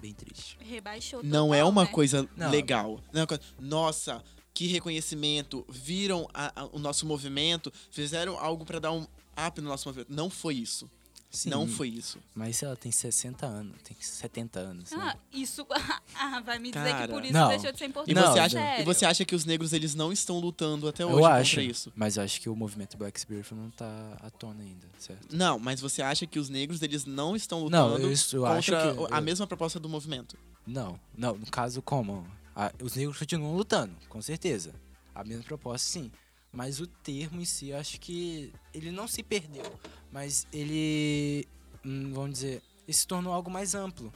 Bem 0.00 0.12
triste. 0.12 0.56
Rebaixou 0.60 1.22
Não 1.22 1.54
é 1.54 1.58
total, 1.58 1.70
uma 1.70 1.84
né? 1.84 1.90
coisa 1.90 2.28
Não. 2.36 2.50
legal. 2.50 3.00
Não 3.12 3.20
é 3.20 3.22
uma 3.22 3.26
coisa, 3.26 3.42
Nossa, 3.58 4.22
que 4.52 4.66
reconhecimento, 4.66 5.64
viram 5.68 6.28
a- 6.34 6.62
a- 6.62 6.68
o 6.72 6.78
nosso 6.78 7.06
movimento, 7.06 7.72
fizeram 7.90 8.36
algo 8.38 8.64
pra 8.64 8.78
dar 8.78 8.92
um 8.92 9.06
up 9.46 9.60
no 9.60 9.68
nosso 9.68 9.88
movimento. 9.88 10.12
Não 10.12 10.28
foi 10.28 10.54
isso. 10.56 10.90
Sim, 11.34 11.48
Não 11.48 11.66
foi 11.66 11.88
isso. 11.88 12.18
Mas 12.34 12.62
ela 12.62 12.76
tem 12.76 12.92
60 12.92 13.46
anos, 13.46 13.74
tem 13.82 13.96
70 13.98 14.60
anos. 14.60 14.90
né? 14.90 14.98
Ah, 15.00 15.16
isso. 15.32 15.66
ah, 16.14 16.40
vai 16.44 16.58
me 16.58 16.70
dizer 16.70 16.90
Cara. 16.90 17.06
que 17.06 17.12
por 17.14 17.24
isso 17.24 17.32
Não. 17.32 17.48
deixou 17.48 17.72
de 17.72 17.78
ser 17.78 17.84
E, 17.84 17.88
importante. 17.88 18.14
Não, 18.14 18.32
você 18.32 18.38
acha, 18.38 18.58
sério. 18.58 18.82
e 18.82 18.84
você 18.84 19.04
acha 19.06 19.24
que 19.24 19.34
os 19.34 19.44
negros 19.46 19.72
eles 19.72 19.94
não 19.94 20.12
estão 20.12 20.38
lutando 20.38 20.86
até 20.86 21.06
hoje 21.06 21.14
eu 21.14 21.20
contra 21.20 21.36
acho, 21.40 21.60
isso? 21.62 21.90
mas 21.96 22.18
eu 22.18 22.22
acho 22.22 22.38
que 22.38 22.50
o 22.50 22.54
movimento 22.54 22.98
Black 22.98 23.18
Spirit 23.18 23.54
não 23.54 23.70
tá 23.70 24.18
à 24.20 24.28
tona 24.28 24.62
ainda, 24.62 24.86
certo? 24.98 25.34
Não, 25.34 25.58
mas 25.58 25.80
você 25.80 26.02
acha 26.02 26.26
que 26.26 26.38
os 26.38 26.50
negros 26.50 26.82
eles 26.82 27.06
não 27.06 27.34
estão 27.34 27.66
Não, 27.70 27.86
lutando 27.88 28.06
eu, 28.06 28.12
isso 28.12 28.36
eu 28.36 28.42
contra 28.42 28.58
acho 28.58 28.70
que... 28.70 29.12
a 29.14 29.16
eu- 29.18 29.22
mesma 29.22 29.46
proposta 29.46 29.80
do 29.80 29.88
movimento? 29.88 30.36
Não, 30.66 31.00
não, 31.16 31.34
no 31.38 31.46
caso 31.46 31.80
como? 31.80 32.26
Ah, 32.54 32.70
os 32.82 32.94
negros 32.94 33.18
continuam 33.18 33.56
lutando, 33.56 33.94
com 34.10 34.20
certeza. 34.20 34.74
A 35.14 35.24
mesma 35.24 35.42
proposta, 35.44 35.88
sim. 35.88 36.12
Mas 36.52 36.78
o 36.80 36.86
termo 36.86 37.40
em 37.40 37.46
si, 37.46 37.70
eu 37.70 37.78
acho 37.78 37.98
que 37.98 38.52
ele 38.74 38.90
não 38.90 39.08
se 39.08 39.22
perdeu, 39.22 39.64
mas 40.12 40.46
ele, 40.52 41.46
hum, 41.84 42.12
vamos 42.12 42.32
dizer, 42.34 42.62
ele 42.86 42.92
se 42.96 43.06
tornou 43.06 43.32
algo 43.32 43.50
mais 43.50 43.74
amplo. 43.74 44.12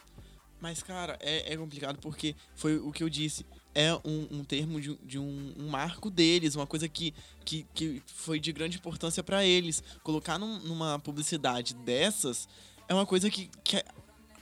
Mas, 0.61 0.83
cara, 0.83 1.19
é, 1.21 1.53
é 1.53 1.57
complicado 1.57 1.99
porque 1.99 2.35
foi 2.55 2.77
o 2.79 2.91
que 2.93 3.03
eu 3.03 3.09
disse. 3.11 3.45
É 3.75 3.93
um, 4.05 4.27
um 4.39 4.45
termo 4.45 4.81
de, 4.81 4.97
de 5.05 5.19
um, 5.19 5.55
um 5.59 5.69
marco 5.69 6.11
deles, 6.11 6.55
uma 6.55 6.67
coisa 6.67 6.89
que, 6.89 7.13
que, 7.45 7.67
que 7.75 8.03
foi 8.07 8.41
de 8.41 8.51
grande 8.53 8.79
importância 8.79 9.23
pra 9.23 9.45
eles. 9.45 9.83
Colocar 10.03 10.39
num- 10.39 10.59
numa 10.61 10.99
publicidade 10.99 11.75
dessas 11.75 12.49
é 12.89 12.95
uma 12.95 13.05
coisa 13.05 13.29
que, 13.29 13.51
que 13.63 13.85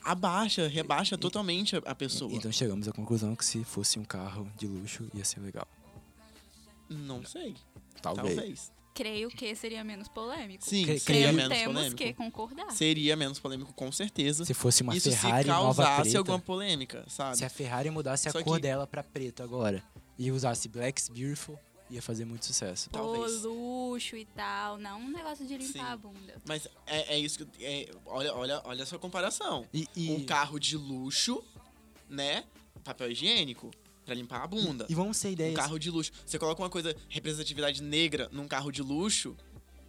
abaixa, 0.04 0.68
rebaixa 0.68 1.18
totalmente 1.18 1.74
a, 1.76 1.80
a 1.80 1.94
pessoa. 1.96 2.32
Então 2.32 2.52
chegamos 2.52 2.86
à 2.86 2.92
conclusão 2.92 3.34
que 3.34 3.44
se 3.44 3.64
fosse 3.64 3.98
um 3.98 4.04
carro 4.04 4.48
de 4.56 4.68
luxo, 4.68 5.08
ia 5.12 5.24
ser 5.24 5.40
legal. 5.40 5.66
Não 6.88 7.24
sei. 7.24 7.56
Talvez. 8.00 8.36
Talvez. 8.36 8.72
Creio 8.94 9.28
que 9.28 9.54
seria 9.56 9.82
menos 9.82 10.06
polêmico. 10.06 10.64
Sim, 10.64 10.84
Cre- 10.84 11.00
seria 11.00 11.22
creio- 11.22 11.34
menos 11.36 11.58
Temos 11.58 11.74
polêmico. 11.74 11.96
que 11.96 12.12
concordar. 12.14 12.70
Seria 12.70 13.16
menos 13.16 13.40
polêmico, 13.40 13.72
com 13.72 13.90
certeza. 13.90 14.44
Se 14.44 14.54
fosse 14.54 14.82
uma 14.84 14.96
Isso 14.96 15.10
Ferrari 15.10 15.42
se 15.44 15.48
nova 15.50 15.82
causasse 15.82 16.02
preta, 16.02 16.18
alguma 16.18 16.38
polêmica, 16.38 17.04
sabe? 17.08 17.36
se 17.36 17.44
a 17.44 17.50
Ferrari 17.50 17.90
mudasse 17.90 18.28
a 18.28 18.32
Só 18.32 18.42
cor 18.42 18.56
que- 18.56 18.62
dela 18.62 18.86
pra 18.86 19.02
preto 19.02 19.42
agora 19.42 19.82
e 20.16 20.30
usasse 20.30 20.68
Black's 20.68 21.08
Beautiful, 21.08 21.58
ia 21.90 22.00
fazer 22.00 22.24
muito 22.24 22.46
sucesso. 22.46 22.88
Talvez. 22.90 23.44
O 23.44 23.90
luxo 23.90 24.16
e 24.16 24.24
tal. 24.26 24.78
Não 24.78 25.00
um 25.00 25.08
negócio 25.10 25.44
de 25.44 25.56
limpar 25.56 25.72
Sim. 25.72 25.80
a 25.92 25.96
bunda. 25.96 26.34
Mas 26.46 26.68
é, 26.86 27.14
é 27.14 27.18
isso 27.18 27.44
que. 27.44 27.64
é- 27.64 27.90
olha, 28.06 28.32
olha, 28.32 28.62
olha 28.64 28.82
essa 28.82 28.96
comparação. 28.96 29.66
E, 29.74 29.88
e- 29.96 30.12
Um 30.12 30.24
carro 30.24 30.58
de 30.60 30.76
luxo, 30.76 31.42
né? 32.08 32.44
papel 32.84 33.10
higiênico 33.10 33.70
pra 34.04 34.14
limpar 34.14 34.42
a 34.42 34.46
bunda. 34.46 34.86
E 34.88 34.94
vamos 34.94 35.16
ser 35.16 35.28
Um 35.28 35.32
ideias. 35.32 35.56
carro 35.56 35.78
de 35.78 35.90
luxo. 35.90 36.12
Você 36.24 36.38
coloca 36.38 36.62
uma 36.62 36.70
coisa, 36.70 36.94
representatividade 37.08 37.82
negra 37.82 38.28
num 38.32 38.46
carro 38.46 38.70
de 38.70 38.82
luxo, 38.82 39.36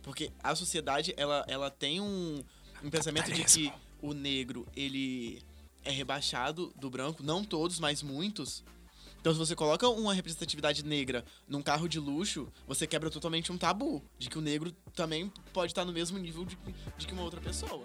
porque 0.02 0.32
a 0.44 0.56
sociedade, 0.56 1.14
ela, 1.18 1.44
ela 1.48 1.70
tem 1.70 2.00
um, 2.00 2.42
um 2.84 2.90
pensamento 2.90 3.32
de 3.32 3.44
que 3.44 3.72
o 4.02 4.14
negro, 4.14 4.68
ele 4.76 5.42
é 5.84 5.92
rebaixado 5.92 6.74
do 6.80 6.90
branco, 6.90 7.24
não 7.24 7.44
todos, 7.44 7.80
mas 7.80 8.02
muitos. 8.02 8.64
Então, 9.20 9.34
se 9.34 9.40
você 9.40 9.56
coloca 9.56 9.90
uma 9.90 10.14
representatividade 10.14 10.86
negra 10.86 11.26
num 11.48 11.62
carro 11.62 11.90
de 11.90 12.00
luxo, 12.00 12.48
você 12.68 12.86
quebra 12.86 13.10
totalmente 13.10 13.52
um 13.52 13.58
tabu 13.58 14.04
de 14.20 14.30
que 14.30 14.38
o 14.38 14.42
negro 14.42 14.72
também 14.96 15.32
pode 15.52 15.72
estar 15.72 15.84
no 15.84 15.92
mesmo 15.92 16.18
nível 16.20 16.46
de, 16.46 16.56
de 16.96 17.08
que 17.08 17.14
uma 17.14 17.24
outra 17.24 17.42
pessoa. 17.42 17.84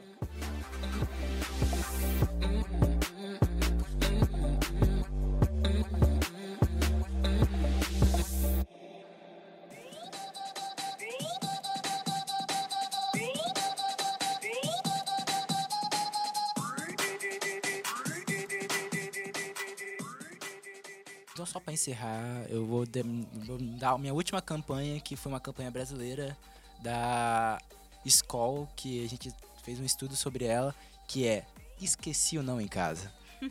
Só 21.50 21.58
pra 21.60 21.72
encerrar, 21.72 22.44
eu 22.48 22.64
vou, 22.64 22.86
de- 22.86 23.02
vou 23.02 23.58
dar 23.58 23.90
a 23.92 23.98
minha 23.98 24.14
última 24.14 24.40
campanha, 24.40 25.00
que 25.00 25.16
foi 25.16 25.30
uma 25.32 25.40
campanha 25.40 25.70
brasileira 25.70 26.36
da 26.80 27.60
Skoll, 28.04 28.68
que 28.76 29.04
a 29.04 29.08
gente 29.08 29.32
fez 29.62 29.78
um 29.80 29.84
estudo 29.84 30.14
sobre 30.16 30.44
ela, 30.44 30.74
que 31.08 31.26
é 31.26 31.44
Esqueci 31.80 32.36
o 32.38 32.42
Não 32.42 32.60
em 32.60 32.68
Casa. 32.68 33.12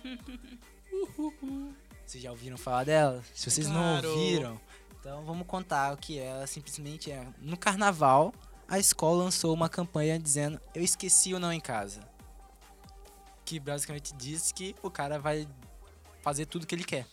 Vocês 2.05 2.23
já 2.23 2.31
ouviram 2.31 2.57
falar 2.57 2.83
dela? 2.85 3.23
Se 3.35 3.49
vocês 3.49 3.67
Claro. 3.67 4.01
não 4.07 4.11
ouviram, 4.17 4.59
então 4.99 5.23
vamos 5.25 5.45
contar 5.45 5.93
o 5.93 5.97
que 5.97 6.17
é. 6.19 6.25
Ela 6.25 6.47
simplesmente 6.47 7.11
é. 7.11 7.25
No 7.39 7.55
carnaval, 7.57 8.33
a 8.67 8.79
escola 8.79 9.23
lançou 9.23 9.53
uma 9.53 9.69
campanha 9.69 10.17
dizendo 10.19 10.59
Eu 10.73 10.83
esqueci 10.83 11.33
o 11.33 11.39
não 11.39 11.53
em 11.53 11.59
casa. 11.59 12.01
Que 13.45 13.59
basicamente 13.59 14.13
diz 14.15 14.51
que 14.51 14.75
o 14.81 14.89
cara 14.89 15.19
vai 15.19 15.47
fazer 16.21 16.45
tudo 16.47 16.65
que 16.65 16.73
ele 16.75 16.83
quer. 16.83 17.05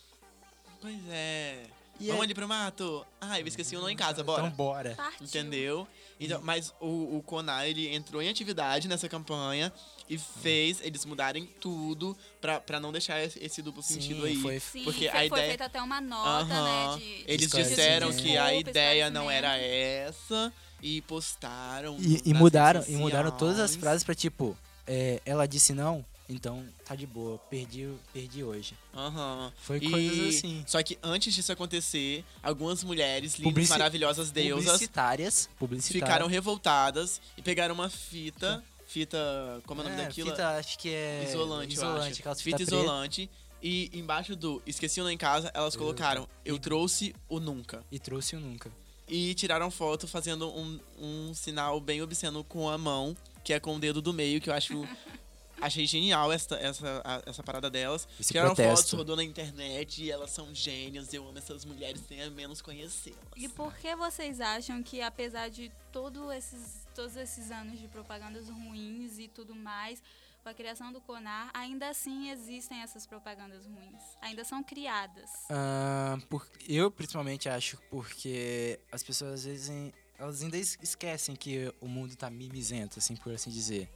Pois 0.81 0.99
é. 1.09 1.63
E 1.99 2.07
Vamos 2.07 2.21
é- 2.21 2.23
ali 2.25 2.33
pro 2.35 2.47
mato? 2.47 3.05
Ah, 3.19 3.39
eu 3.39 3.47
esqueci 3.47 3.75
o 3.75 3.81
não 3.81 3.89
em 3.89 3.95
casa, 3.95 4.23
bora. 4.23 4.43
Então 4.43 4.55
bora. 4.55 4.93
Partiu. 4.95 5.25
Entendeu? 5.25 5.87
Então, 6.19 6.39
mas 6.43 6.71
o, 6.79 7.17
o 7.17 7.23
Conar, 7.25 7.67
ele 7.67 7.93
entrou 7.93 8.21
em 8.21 8.29
atividade 8.29 8.87
nessa 8.87 9.09
campanha 9.09 9.73
e 10.09 10.17
fez 10.17 10.79
eles 10.81 11.05
mudarem 11.05 11.45
tudo 11.59 12.15
pra, 12.39 12.59
pra 12.59 12.79
não 12.79 12.91
deixar 12.91 13.21
esse, 13.23 13.43
esse 13.43 13.61
duplo 13.63 13.81
sentido 13.81 14.25
aí. 14.25 14.35
foi 14.37 14.59
Sim, 14.59 14.83
Porque 14.83 15.01
fe- 15.01 15.09
a 15.09 15.13
foi 15.13 15.25
ideia- 15.25 15.47
feita 15.47 15.65
até 15.65 15.81
uma 15.81 15.99
nota, 15.99 16.53
Aham. 16.53 16.97
né? 16.97 16.99
De, 16.99 17.23
Eles 17.27 17.49
disseram 17.51 18.13
que 18.13 18.37
a 18.37 18.53
ideia 18.53 19.09
não 19.09 19.29
era 19.29 19.57
essa 19.57 20.53
e 20.81 21.01
postaram. 21.01 21.97
E, 21.99 22.21
e 22.29 22.33
mudaram, 22.33 22.83
e 22.87 22.95
mudaram 22.95 23.31
todas 23.31 23.59
as 23.59 23.75
frases 23.75 24.03
pra 24.03 24.13
tipo, 24.15 24.55
é, 24.85 25.19
ela 25.25 25.47
disse 25.47 25.73
não, 25.73 26.05
então 26.29 26.65
tá 26.85 26.95
de 26.95 27.05
boa, 27.07 27.37
perdi, 27.49 27.87
perdi 28.13 28.43
hoje. 28.43 28.75
Aham. 28.93 29.51
Foi 29.61 29.77
E- 29.77 29.89
coisas 29.89 30.35
assim. 30.35 30.63
Só 30.67 30.81
que 30.83 30.97
antes 31.01 31.33
disso 31.33 31.51
acontecer, 31.51 32.23
algumas 32.43 32.83
mulheres 32.83 33.35
lindas, 33.35 33.51
Publici- 33.53 33.69
maravilhosas 33.71 34.31
deusas 34.31 34.65
Publicitárias, 34.73 35.49
publicitárias. 35.57 36.03
ficaram 36.07 36.27
revoltadas 36.27 37.21
e 37.37 37.41
pegaram 37.41 37.73
uma 37.75 37.89
fita. 37.89 38.63
Fita. 38.85 39.17
Como 39.65 39.81
é 39.81 39.85
o 39.85 39.89
nome 39.89 40.01
É, 40.01 40.05
daquilo? 40.05 40.29
Fita, 40.31 40.47
acho 40.57 40.79
que 40.79 40.89
é 40.89 41.25
isolante, 41.29 41.75
eu 41.75 41.83
isolante 41.83 42.11
acho. 42.11 42.19
aquelas 42.21 42.41
Fita 42.41 42.57
fita 42.57 42.75
isolante. 42.75 43.29
E 43.61 43.89
embaixo 43.93 44.35
do 44.35 44.61
Esqueci 44.65 45.01
lá 45.01 45.11
em 45.11 45.17
casa, 45.17 45.51
elas 45.53 45.73
Eu- 45.73 45.79
colocaram 45.81 46.27
Eu 46.45 46.55
e- 46.55 46.59
trouxe 46.59 47.13
o 47.27 47.39
nunca. 47.39 47.83
E 47.91 47.99
trouxe 47.99 48.35
o 48.35 48.39
nunca. 48.39 48.71
E 49.09 49.33
tiraram 49.33 49.71
foto 49.71 50.07
fazendo 50.07 50.47
um, 50.49 50.79
um 50.99 51.33
sinal 51.33 51.79
bem 51.81 52.01
obsceno 52.01 52.43
com 52.43 52.69
a 52.69 52.77
mão, 52.77 53.15
que 53.43 53.51
é 53.53 53.59
com 53.59 53.75
o 53.75 53.79
dedo 53.79 54.01
do 54.01 54.13
meio, 54.13 54.39
que 54.39 54.49
eu 54.49 54.53
acho. 54.53 54.73
Achei 55.59 55.85
genial 55.87 56.31
essa, 56.31 56.55
essa, 56.55 57.01
a- 57.03 57.21
essa 57.25 57.41
parada 57.43 57.69
delas. 57.69 58.07
Esse 58.19 58.31
Tiraram 58.31 58.49
fotos, 58.55 58.63
protesto. 58.65 58.95
rodou 58.95 59.15
na 59.15 59.23
internet 59.23 60.03
e 60.03 60.11
elas 60.11 60.29
são 60.31 60.53
gênias. 60.53 61.11
Eu 61.13 61.27
amo 61.27 61.37
essas 61.37 61.65
mulheres, 61.65 62.01
tenho 62.01 62.31
menos 62.31 62.61
conhecê-las. 62.61 63.19
E 63.35 63.49
por 63.49 63.73
que 63.75 63.95
vocês 63.95 64.39
acham 64.39 64.83
que, 64.83 65.01
apesar 65.01 65.49
de 65.49 65.71
todo 65.91 66.31
esses, 66.31 66.87
todos 66.93 67.15
esses 67.15 67.49
anos 67.51 67.79
de 67.79 67.87
propagandas 67.87 68.49
ruins 68.49 69.17
e 69.17 69.27
tudo 69.27 69.55
mais, 69.55 70.01
com 70.43 70.49
a 70.49 70.53
criação 70.53 70.93
do 70.93 71.01
CONAR, 71.01 71.49
ainda 71.53 71.89
assim 71.89 72.29
existem 72.29 72.81
essas 72.81 73.05
propagandas 73.07 73.65
ruins? 73.65 74.01
Ainda 74.21 74.43
são 74.45 74.63
criadas. 74.63 75.29
Ah, 75.49 76.17
por- 76.29 76.47
eu 76.69 76.91
principalmente 76.91 77.49
acho 77.49 77.77
porque 77.89 78.79
as 78.91 79.01
pessoas 79.03 79.33
às 79.33 79.43
vezes 79.45 79.69
em- 79.69 79.91
elas 80.19 80.41
ainda 80.41 80.57
es- 80.57 80.77
esquecem 80.81 81.35
que 81.35 81.73
o 81.81 81.87
mundo 81.87 82.15
tá 82.15 82.29
mimizento, 82.29 82.97
assim 82.99 83.15
por 83.15 83.33
assim 83.33 83.49
dizer. 83.49 83.89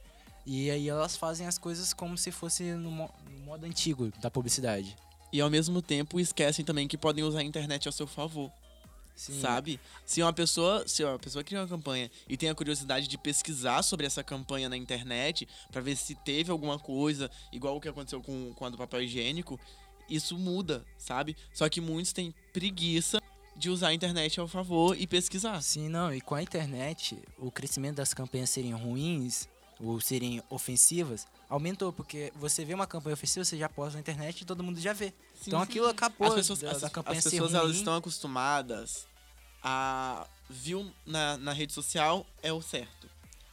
E 0.44 0.70
aí 0.70 0.88
elas 0.88 1.16
fazem 1.16 1.46
as 1.46 1.56
coisas 1.58 1.92
como 1.92 2.18
se 2.18 2.32
fosse 2.32 2.64
no, 2.72 2.90
mo- 2.90 3.10
no 3.30 3.38
modo 3.44 3.64
antigo 3.64 4.12
da 4.20 4.30
publicidade. 4.30 4.96
E 5.32 5.40
ao 5.40 5.48
mesmo 5.48 5.80
tempo 5.80 6.18
esquecem 6.20 6.64
também 6.64 6.86
que 6.88 6.98
podem 6.98 7.24
usar 7.24 7.40
a 7.40 7.44
internet 7.44 7.86
ao 7.86 7.92
seu 7.92 8.06
favor. 8.06 8.50
Sim. 9.14 9.40
Sabe? 9.40 9.78
Se 10.06 10.22
uma 10.22 10.32
pessoa, 10.32 10.84
se 10.88 11.04
uma 11.04 11.18
pessoa 11.18 11.44
cria 11.44 11.60
uma 11.60 11.68
campanha 11.68 12.10
e 12.28 12.36
tem 12.36 12.48
a 12.48 12.54
curiosidade 12.54 13.06
de 13.06 13.18
pesquisar 13.18 13.82
sobre 13.82 14.06
essa 14.06 14.24
campanha 14.24 14.68
na 14.68 14.76
internet 14.76 15.46
pra 15.70 15.80
ver 15.82 15.96
se 15.96 16.14
teve 16.14 16.50
alguma 16.50 16.78
coisa 16.78 17.30
igual 17.52 17.76
o 17.76 17.80
que 17.80 17.88
aconteceu 17.88 18.22
com, 18.22 18.52
com 18.54 18.64
a 18.64 18.70
do 18.70 18.78
papel 18.78 19.02
higiênico, 19.02 19.60
isso 20.08 20.36
muda, 20.38 20.84
sabe? 20.98 21.36
Só 21.52 21.68
que 21.68 21.80
muitos 21.80 22.12
têm 22.12 22.34
preguiça 22.54 23.20
de 23.54 23.68
usar 23.68 23.88
a 23.88 23.94
internet 23.94 24.40
ao 24.40 24.48
favor 24.48 24.98
e 24.98 25.06
pesquisar. 25.06 25.60
Sim, 25.62 25.88
não, 25.90 26.12
e 26.12 26.20
com 26.20 26.34
a 26.34 26.42
internet, 26.42 27.16
o 27.38 27.50
crescimento 27.50 27.96
das 27.96 28.14
campanhas 28.14 28.48
serem 28.50 28.72
ruins 28.72 29.46
ou 29.82 30.00
serem 30.00 30.42
ofensivas 30.48 31.26
aumentou, 31.48 31.92
porque 31.92 32.32
você 32.36 32.64
vê 32.64 32.72
uma 32.72 32.86
campanha 32.86 33.14
ofensiva, 33.14 33.44
você 33.44 33.58
já 33.58 33.68
posta 33.68 33.94
na 33.94 34.00
internet 34.00 34.40
e 34.40 34.44
todo 34.44 34.62
mundo 34.62 34.80
já 34.80 34.92
vê. 34.92 35.12
então 35.46 35.60
aquilo 35.60 35.86
acabou 35.86 36.28
As 36.28 36.34
pessoas, 36.34 36.60
da, 36.60 36.70
as, 36.70 36.80
da 36.80 36.88
campanha 36.90 37.18
as 37.18 37.24
pessoas 37.24 37.52
elas 37.52 37.76
estão 37.76 37.94
acostumadas 37.94 39.06
a 39.62 40.26
viu 40.48 40.90
na, 41.06 41.36
na 41.36 41.52
rede 41.52 41.72
social 41.72 42.26
é 42.42 42.52
o 42.52 42.62
certo 42.62 43.08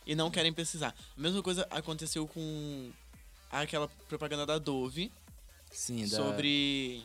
e 0.06 0.16
não 0.16 0.32
querem 0.32 0.52
pesquisar. 0.52 0.96
A 1.18 1.22
mesma 1.22 1.44
coisa 1.44 1.68
aconteceu 1.70 2.28
com 2.28 2.92
aquela 3.52 3.88
propaganda 4.08 4.46
da 4.46 4.58
Dove 4.58 5.12
Sim, 5.72 6.08
da, 6.08 6.18
sobre 6.18 7.04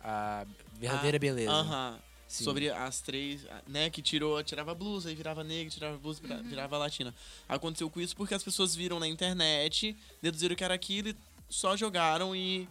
a 0.00 0.46
verdadeira 0.78 1.16
Ah, 1.16 1.20
beleza. 1.20 1.50
Aham. 1.50 2.00
Sim. 2.28 2.44
Sobre 2.44 2.68
as 2.70 3.00
três, 3.00 3.40
né, 3.66 3.88
que 3.88 4.02
tirou, 4.02 4.42
tirava 4.44 4.74
blusa 4.74 5.10
e 5.10 5.14
virava 5.14 5.42
negra, 5.42 5.70
tirava 5.72 5.96
blusa 5.96 6.20
e 6.22 6.26
vira- 6.26 6.42
virava 6.42 6.76
latina. 6.76 7.14
Aconteceu 7.48 7.88
com 7.88 8.00
isso 8.00 8.14
porque 8.14 8.34
as 8.34 8.42
pessoas 8.44 8.74
viram 8.76 9.00
na 9.00 9.08
internet, 9.08 9.96
deduziram 10.20 10.54
que 10.54 10.62
era 10.62 10.74
aquilo 10.74 11.08
e 11.08 11.16
só 11.48 11.74
jogaram 11.74 12.36
e, 12.36 12.68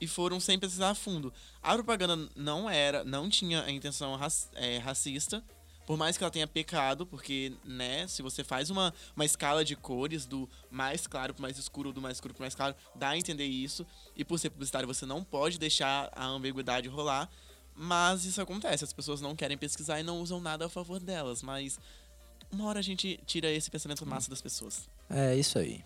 e 0.00 0.06
foram 0.06 0.38
sem 0.38 0.56
pesquisar 0.60 0.90
a 0.90 0.94
fundo. 0.94 1.32
A 1.60 1.74
propaganda 1.74 2.28
não 2.36 2.70
era, 2.70 3.02
não 3.02 3.28
tinha 3.28 3.62
a 3.64 3.70
intenção 3.72 4.14
raci- 4.14 4.46
é, 4.54 4.78
racista, 4.78 5.42
por 5.84 5.96
mais 5.96 6.16
que 6.16 6.22
ela 6.22 6.30
tenha 6.30 6.46
pecado, 6.46 7.04
porque, 7.04 7.52
né, 7.64 8.06
se 8.06 8.22
você 8.22 8.44
faz 8.44 8.70
uma, 8.70 8.94
uma 9.16 9.24
escala 9.24 9.64
de 9.64 9.74
cores 9.74 10.24
do 10.24 10.48
mais 10.70 11.08
claro 11.08 11.34
pro 11.34 11.42
mais 11.42 11.58
escuro, 11.58 11.92
do 11.92 12.00
mais 12.00 12.18
escuro 12.18 12.32
pro 12.32 12.42
mais 12.44 12.54
claro, 12.54 12.76
dá 12.94 13.08
a 13.08 13.18
entender 13.18 13.46
isso. 13.46 13.84
E 14.16 14.24
por 14.24 14.38
ser 14.38 14.50
publicitário, 14.50 14.86
você 14.86 15.04
não 15.04 15.24
pode 15.24 15.58
deixar 15.58 16.08
a 16.14 16.26
ambiguidade 16.26 16.86
rolar. 16.88 17.28
Mas 17.82 18.26
isso 18.26 18.42
acontece, 18.42 18.84
as 18.84 18.92
pessoas 18.92 19.22
não 19.22 19.34
querem 19.34 19.56
pesquisar 19.56 19.98
e 19.98 20.02
não 20.02 20.20
usam 20.20 20.38
nada 20.38 20.66
a 20.66 20.68
favor 20.68 21.00
delas. 21.00 21.42
Mas 21.42 21.78
uma 22.52 22.66
hora 22.66 22.78
a 22.78 22.82
gente 22.82 23.18
tira 23.24 23.50
esse 23.50 23.70
pensamento 23.70 24.04
massa 24.04 24.28
das 24.28 24.42
pessoas. 24.42 24.86
É 25.08 25.34
isso 25.34 25.58
aí. 25.58 25.82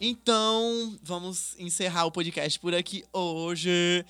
Então, 0.00 0.98
vamos 1.02 1.54
encerrar 1.58 2.06
o 2.06 2.10
podcast 2.10 2.58
por 2.58 2.74
aqui 2.74 3.04
hoje. 3.12 4.04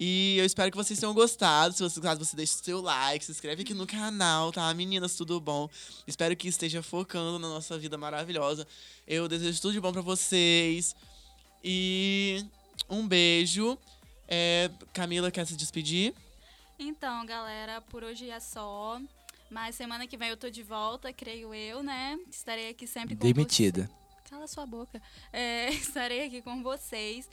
E 0.00 0.36
eu 0.38 0.46
espero 0.46 0.70
que 0.70 0.76
vocês 0.76 0.98
tenham 0.98 1.12
gostado. 1.12 1.74
Se 1.74 1.82
você 1.82 2.00
gostar, 2.00 2.14
você 2.14 2.34
deixa 2.34 2.54
o 2.54 2.64
seu 2.64 2.80
like, 2.80 3.22
se 3.22 3.32
inscreve 3.32 3.60
aqui 3.62 3.74
no 3.74 3.86
canal, 3.86 4.50
tá? 4.50 4.72
Meninas, 4.72 5.16
tudo 5.16 5.38
bom? 5.38 5.68
Espero 6.06 6.34
que 6.34 6.48
esteja 6.48 6.82
focando 6.82 7.38
na 7.38 7.48
nossa 7.48 7.76
vida 7.78 7.98
maravilhosa. 7.98 8.66
Eu 9.06 9.28
desejo 9.28 9.60
tudo 9.60 9.74
de 9.74 9.80
bom 9.80 9.92
pra 9.92 10.00
vocês. 10.00 10.96
E 11.62 12.42
um 12.88 13.06
beijo. 13.06 13.76
É, 14.26 14.70
Camila 14.94 15.30
quer 15.30 15.46
se 15.46 15.54
despedir? 15.54 16.14
Então, 16.78 17.24
galera, 17.26 17.80
por 17.80 18.04
hoje 18.04 18.30
é 18.30 18.40
só. 18.40 19.00
Mas 19.50 19.74
semana 19.74 20.06
que 20.06 20.16
vem 20.16 20.28
eu 20.28 20.36
tô 20.36 20.50
de 20.50 20.62
volta, 20.62 21.12
creio 21.12 21.54
eu, 21.54 21.82
né? 21.82 22.18
Estarei 22.30 22.68
aqui 22.70 22.86
sempre 22.86 23.16
com 23.16 23.22
Demitida. 23.26 23.82
vocês. 23.86 24.28
Cala 24.30 24.46
sua 24.46 24.66
boca. 24.66 25.00
É, 25.32 25.70
estarei 25.72 26.26
aqui 26.26 26.42
com 26.42 26.62
vocês. 26.62 27.28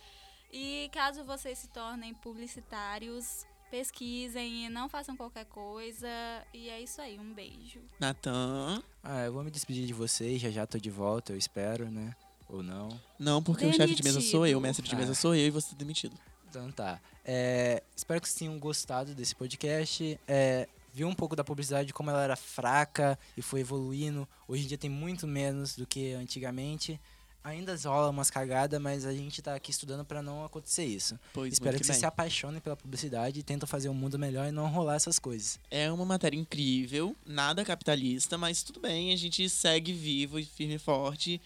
E 0.52 0.90
caso 0.94 1.24
vocês 1.26 1.58
se 1.58 1.68
tornem 1.68 2.14
publicitários, 2.14 3.46
pesquisem 3.70 4.66
e 4.66 4.70
não 4.70 4.88
façam 4.88 5.16
qualquer 5.18 5.46
coisa. 5.46 6.08
E 6.54 6.70
é 6.70 6.82
isso 6.82 7.02
aí, 7.02 7.20
um 7.20 7.34
beijo. 7.34 7.82
Natan? 8.00 8.82
Ah, 9.04 9.26
eu 9.26 9.34
vou 9.34 9.44
me 9.44 9.52
despedir 9.52 9.86
de 9.86 9.94
vocês, 9.94 10.42
já 10.42 10.50
já 10.50 10.66
tô 10.66 10.78
de 10.80 10.90
volta, 10.90 11.34
eu 11.34 11.38
espero, 11.38 11.92
né? 11.92 12.16
Ou 12.48 12.64
não. 12.64 12.88
Não, 13.20 13.44
porque 13.44 13.66
o 13.66 13.74
chefe 13.74 13.96
de 13.96 14.04
mesa 14.04 14.22
sou 14.22 14.48
eu, 14.48 14.58
o 14.58 14.62
Demitido. 14.62 14.62
mestre 14.62 14.88
de 14.88 14.96
Ah. 14.96 15.00
mesa 15.00 15.14
sou 15.14 15.36
eu 15.36 15.48
e 15.48 15.50
você 15.50 15.72
tá 15.72 15.76
demitido. 15.78 16.18
Então 16.56 16.72
tá. 16.72 17.02
É, 17.26 17.84
espero 17.94 18.22
que 18.22 18.30
vocês 18.30 18.40
tenham 18.40 18.58
gostado 18.58 19.14
desse 19.14 19.36
podcast. 19.36 20.18
É, 20.26 20.70
viu 20.94 21.06
um 21.06 21.14
pouco 21.14 21.36
da 21.36 21.44
publicidade, 21.44 21.94
como 21.94 22.10
ela 22.10 22.24
era 22.24 22.38
fraca 22.38 23.20
e 23.36 23.42
foi 23.42 23.60
evoluindo. 23.60 24.26
Hoje 24.48 24.64
em 24.64 24.68
dia 24.68 24.78
tem 24.78 24.90
muito 24.90 25.28
menos 25.28 25.76
do 25.76 25.86
que 25.86 26.14
antigamente. 26.14 27.00
Ainda 27.44 27.76
rola 27.86 28.10
umas 28.10 28.32
cagadas, 28.32 28.82
mas 28.82 29.06
a 29.06 29.14
gente 29.14 29.40
tá 29.42 29.54
aqui 29.54 29.70
estudando 29.70 30.04
para 30.04 30.22
não 30.22 30.46
acontecer 30.46 30.86
isso. 30.86 31.20
Pois 31.32 31.54
Espero 31.54 31.74
muito 31.74 31.82
que 31.82 31.86
vocês 31.86 32.00
se 32.00 32.06
apaixonem 32.06 32.62
pela 32.62 32.76
publicidade 32.76 33.42
e 33.42 33.44
tentam 33.44 33.68
fazer 33.68 33.90
um 33.90 33.94
mundo 33.94 34.18
melhor 34.18 34.48
e 34.48 34.52
não 34.52 34.68
rolar 34.68 34.96
essas 34.96 35.20
coisas. 35.20 35.60
É 35.70 35.92
uma 35.92 36.06
matéria 36.06 36.38
incrível, 36.38 37.16
nada 37.24 37.64
capitalista, 37.64 38.36
mas 38.36 38.64
tudo 38.64 38.80
bem, 38.80 39.14
a 39.14 39.16
gente 39.16 39.48
segue 39.48 39.94
vivo 39.94 40.40
e 40.40 40.46
firme 40.46 40.76
e 40.76 40.80
forte. 40.80 41.40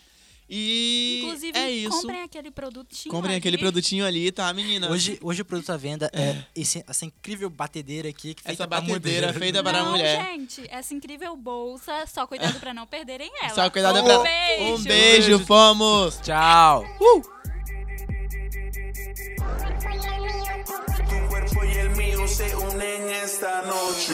E 0.52 1.22
Inclusive, 1.24 1.58
é 1.60 1.70
isso. 1.70 2.02
comprem 2.02 2.24
aquele 2.24 2.50
produtinho 2.50 3.14
Comprem 3.14 3.34
ali. 3.34 3.38
aquele 3.40 3.58
produtinho 3.60 4.04
ali, 4.06 4.32
tá, 4.32 4.52
menina? 4.52 4.90
Hoje, 4.90 5.20
hoje 5.22 5.44
o 5.44 5.46
produto 5.46 5.70
à 5.72 5.78
venda 5.78 6.10
é 6.12 6.38
esse- 6.56 6.84
essa 6.88 7.06
incrível 7.06 7.50
batedeira 7.52 8.10
aqui 8.10 8.34
que 8.34 8.42
Essa 8.44 8.66
batedeira 8.66 9.28
mulher. 9.28 9.40
feita 9.40 9.64
para 9.64 9.80
a 9.80 9.84
não, 9.84 9.92
mulher. 9.92 10.26
gente, 10.26 10.64
essa 10.70 10.92
incrível 10.94 11.36
bolsa, 11.38 12.06
só 12.08 12.26
cuidado 12.26 12.60
pra 12.60 12.74
não 12.74 12.88
perderem 12.88 13.32
ela. 13.44 13.54
Só 13.54 13.70
cuidado 13.70 14.00
um 14.00 14.04
pra. 14.04 14.20
Beijo. 14.24 14.74
Um 14.74 14.84
beijo, 14.84 15.40
fomos! 15.46 16.20
Tchau! 16.24 16.84
Tu 21.10 21.28
cuerpo 21.30 21.64
y 21.66 21.78
el 21.78 21.90
mío 21.96 22.28
se 22.28 22.56
unen 22.56 23.10
esta 23.10 23.62
noche. 23.64 24.14